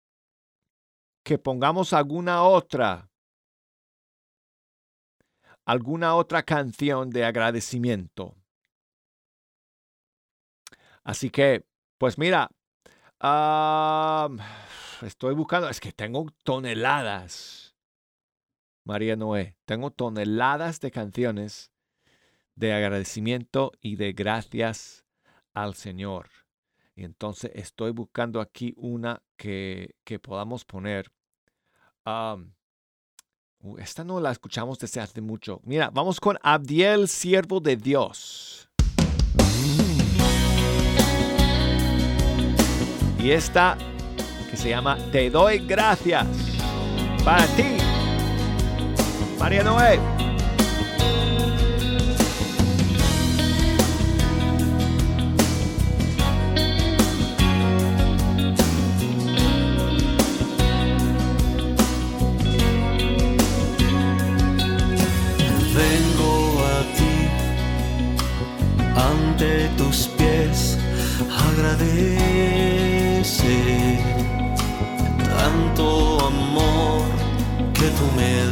que 1.23 1.39
pongamos 1.39 1.93
alguna 1.93 2.43
otra, 2.43 3.11
alguna 5.64 6.14
otra 6.14 6.43
canción 6.43 7.11
de 7.11 7.25
agradecimiento. 7.25 8.35
Así 11.05 11.31
que, 11.31 11.64
pues 11.99 12.18
mira, 12.18 12.51
ah, 13.21 14.29
estoy 15.03 15.35
buscando, 15.35 15.68
es 15.68 15.81
que 15.81 15.93
tengo 15.93 16.27
toneladas, 16.45 17.75
María 18.85 19.16
Noé, 19.16 19.57
tengo 19.64 19.91
toneladas 19.91 20.81
de 20.81 20.91
canciones 20.91 21.71
de 22.55 22.73
agradecimiento 22.73 23.73
y 23.81 23.97
de 23.97 24.12
gracias 24.12 25.05
al 25.55 25.75
Señor. 25.75 26.39
Y 27.01 27.05
entonces 27.05 27.51
estoy 27.55 27.92
buscando 27.92 28.42
aquí 28.42 28.74
una 28.76 29.22
que, 29.38 29.94
que 30.05 30.18
podamos 30.18 30.66
poner. 30.66 31.11
Uh, 32.05 32.44
esta 33.78 34.05
no 34.05 34.20
la 34.20 34.30
escuchamos 34.30 34.78
desde 34.78 35.01
hace 35.01 35.22
mucho. 35.22 35.62
Mira, 35.64 35.88
vamos 35.88 36.20
con 36.20 36.36
Abdiel, 36.42 37.09
siervo 37.09 37.59
de 37.59 37.76
Dios. 37.76 38.68
Y 43.18 43.30
esta 43.30 43.78
que 44.51 44.59
se 44.59 44.68
llama 44.68 44.98
Te 45.11 45.30
doy 45.30 45.66
gracias 45.66 46.26
para 47.24 47.46
ti, 47.57 47.78
María 49.38 49.62
Noé. 49.62 50.30
Oh 78.23 78.51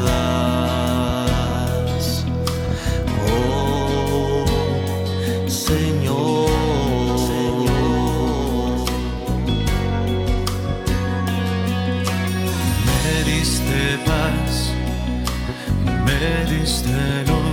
me 16.05 16.45
diste 16.47 17.25
luz 17.27 17.48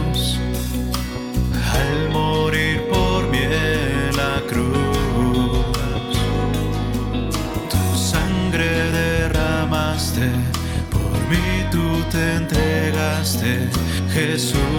Jesús. 14.26 14.75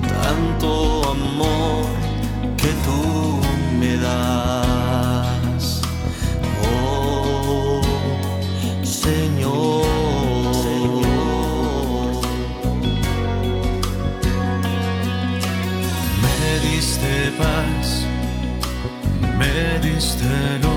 tanto 0.08 0.68
amor 1.10 1.86
que 2.56 2.70
tú 2.84 3.40
me 3.78 3.96
das. 3.96 5.80
Oh 6.62 7.80
Señor. 8.82 9.84
Me 16.22 16.58
diste 16.68 17.32
paz 17.38 18.04
me 19.38 19.78
diste 19.80 20.58
luz 20.62 20.73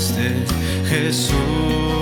entregaste, 0.00 0.44
Jesús. 0.88 1.99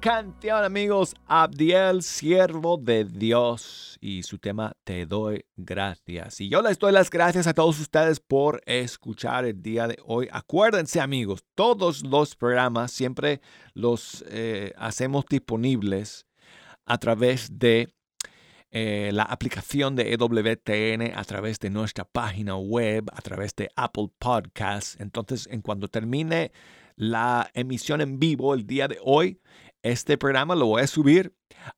Canción, 0.00 0.64
amigos. 0.64 1.14
Abdiel, 1.26 2.02
siervo 2.02 2.78
de 2.78 3.04
Dios, 3.04 3.98
y 4.00 4.22
su 4.22 4.38
tema 4.38 4.72
Te 4.82 5.04
doy 5.04 5.44
gracias. 5.56 6.40
Y 6.40 6.48
yo 6.48 6.62
les 6.62 6.78
doy 6.78 6.92
las 6.92 7.10
gracias 7.10 7.46
a 7.46 7.52
todos 7.52 7.78
ustedes 7.78 8.18
por 8.18 8.62
escuchar 8.64 9.44
el 9.44 9.60
día 9.60 9.86
de 9.86 9.98
hoy. 10.06 10.26
Acuérdense, 10.32 11.00
amigos, 11.00 11.44
todos 11.54 12.02
los 12.02 12.34
programas 12.34 12.92
siempre 12.92 13.42
los 13.74 14.24
eh, 14.28 14.72
hacemos 14.78 15.26
disponibles 15.28 16.26
a 16.86 16.96
través 16.96 17.58
de 17.58 17.92
eh, 18.70 19.10
la 19.12 19.24
aplicación 19.24 19.96
de 19.96 20.14
EWTN, 20.14 21.14
a 21.14 21.24
través 21.24 21.58
de 21.58 21.68
nuestra 21.68 22.04
página 22.04 22.56
web, 22.56 23.04
a 23.12 23.20
través 23.20 23.54
de 23.54 23.68
Apple 23.76 24.08
Podcasts. 24.18 24.96
Entonces, 24.98 25.46
en 25.50 25.60
cuanto 25.60 25.88
termine 25.88 26.52
la 26.96 27.50
emisión 27.54 28.00
en 28.00 28.18
vivo 28.18 28.54
el 28.54 28.66
día 28.66 28.86
de 28.86 28.98
hoy, 29.02 29.40
este 29.82 30.18
programa 30.18 30.54
lo 30.54 30.66
voy 30.66 30.82
a 30.82 30.86
subir 30.86 31.34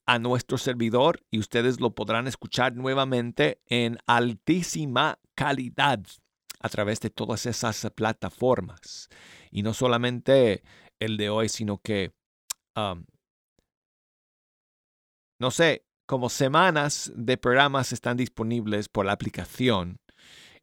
a 0.07 0.19
nuestro 0.19 0.59
servidor 0.59 1.25
y 1.31 1.39
ustedes 1.39 1.81
lo 1.81 1.95
podrán 1.95 2.27
escuchar 2.27 2.75
nuevamente 2.75 3.61
en 3.67 3.99
altísima 4.07 5.19
calidad 5.35 6.01
a 6.61 6.69
través 6.69 7.01
de 7.01 7.11
todas 7.11 7.47
esas 7.47 7.89
plataformas. 7.95 9.09
Y 9.51 9.63
no 9.63 9.75
solamente 9.75 10.63
el 11.01 11.17
de 11.17 11.31
hoy, 11.31 11.49
sino 11.49 11.79
que, 11.79 12.13
no 15.39 15.51
sé, 15.51 15.85
como 16.07 16.29
semanas 16.29 17.13
de 17.15 17.37
programas 17.37 17.93
están 17.93 18.17
disponibles 18.17 18.89
por 18.89 19.07
la 19.07 19.13
aplicación 19.13 19.99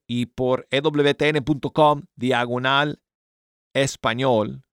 y 0.07 0.27
por 0.27 0.67
ewtn.com 0.71 2.03
diagonal 2.15 3.01
español. 3.73 4.63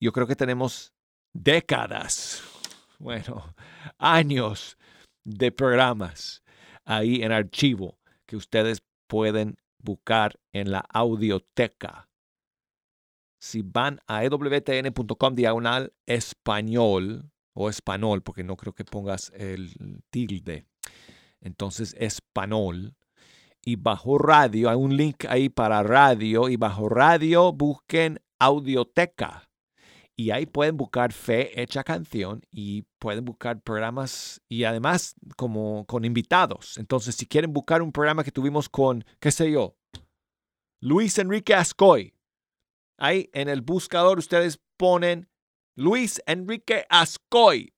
Yo 0.00 0.12
creo 0.12 0.26
que 0.26 0.36
tenemos 0.36 0.94
décadas, 1.34 2.42
bueno, 2.98 3.54
años 3.98 4.78
de 5.24 5.52
programas 5.52 6.42
ahí 6.86 7.22
en 7.22 7.32
archivo 7.32 7.98
que 8.26 8.36
ustedes 8.36 8.82
pueden 9.06 9.56
buscar 9.78 10.38
en 10.52 10.70
la 10.70 10.80
audioteca. 10.88 12.08
Si 13.42 13.62
van 13.62 14.00
a 14.06 14.24
ewtn.com 14.24 15.34
diagonal 15.34 15.92
español 16.06 17.30
o 17.54 17.68
español, 17.68 18.22
porque 18.22 18.44
no 18.44 18.56
creo 18.56 18.74
que 18.74 18.84
pongas 18.84 19.30
el 19.34 20.02
tilde, 20.10 20.66
entonces 21.40 21.94
español 21.98 22.94
y 23.62 23.76
bajo 23.76 24.16
radio, 24.16 24.70
hay 24.70 24.76
un 24.76 24.96
link 24.96 25.26
ahí 25.28 25.50
para 25.50 25.82
radio 25.82 26.48
y 26.48 26.56
bajo 26.56 26.88
radio 26.88 27.52
busquen 27.52 28.20
audioteca. 28.38 29.49
Y 30.20 30.32
ahí 30.32 30.44
pueden 30.44 30.76
buscar 30.76 31.14
Fe 31.14 31.62
Hecha 31.62 31.82
Canción 31.82 32.42
y 32.50 32.82
pueden 32.98 33.24
buscar 33.24 33.62
programas 33.62 34.42
y 34.50 34.64
además 34.64 35.14
como 35.34 35.86
con 35.86 36.04
invitados. 36.04 36.76
Entonces, 36.76 37.14
si 37.14 37.24
quieren 37.24 37.54
buscar 37.54 37.80
un 37.80 37.90
programa 37.90 38.22
que 38.22 38.30
tuvimos 38.30 38.68
con, 38.68 39.02
qué 39.18 39.30
sé 39.30 39.50
yo, 39.50 39.78
Luis 40.82 41.16
Enrique 41.16 41.54
Ascoy, 41.54 42.12
ahí 42.98 43.30
en 43.32 43.48
el 43.48 43.62
buscador 43.62 44.18
ustedes 44.18 44.60
ponen 44.76 45.26
Luis 45.74 46.20
Enrique 46.26 46.84
Ascoy. 46.90 47.72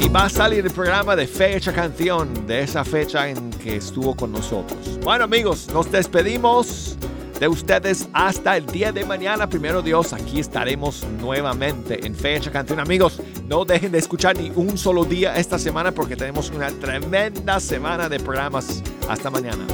Y 0.00 0.08
va 0.10 0.26
a 0.26 0.30
salir 0.30 0.64
el 0.64 0.72
programa 0.72 1.16
de 1.16 1.26
Fecha 1.26 1.72
Canción, 1.72 2.46
de 2.46 2.60
esa 2.60 2.84
fecha 2.84 3.28
en 3.28 3.50
que 3.50 3.74
estuvo 3.74 4.14
con 4.14 4.30
nosotros. 4.30 5.00
Bueno 5.02 5.24
amigos, 5.24 5.68
nos 5.74 5.90
despedimos 5.90 6.96
de 7.38 7.48
ustedes 7.48 8.08
hasta 8.12 8.56
el 8.56 8.66
día 8.66 8.92
de 8.92 9.04
mañana. 9.04 9.48
Primero 9.48 9.82
Dios, 9.82 10.12
aquí 10.12 10.40
estaremos 10.40 11.06
nuevamente 11.20 12.06
en 12.06 12.14
Fecha 12.14 12.50
Canción. 12.50 12.80
Amigos, 12.80 13.20
no 13.46 13.64
dejen 13.64 13.92
de 13.92 13.98
escuchar 13.98 14.36
ni 14.36 14.50
un 14.54 14.76
solo 14.76 15.04
día 15.04 15.36
esta 15.36 15.58
semana 15.58 15.92
porque 15.92 16.16
tenemos 16.16 16.50
una 16.50 16.68
tremenda 16.70 17.60
semana 17.60 18.08
de 18.08 18.20
programas. 18.20 18.82
Hasta 19.08 19.30
mañana. 19.30 19.64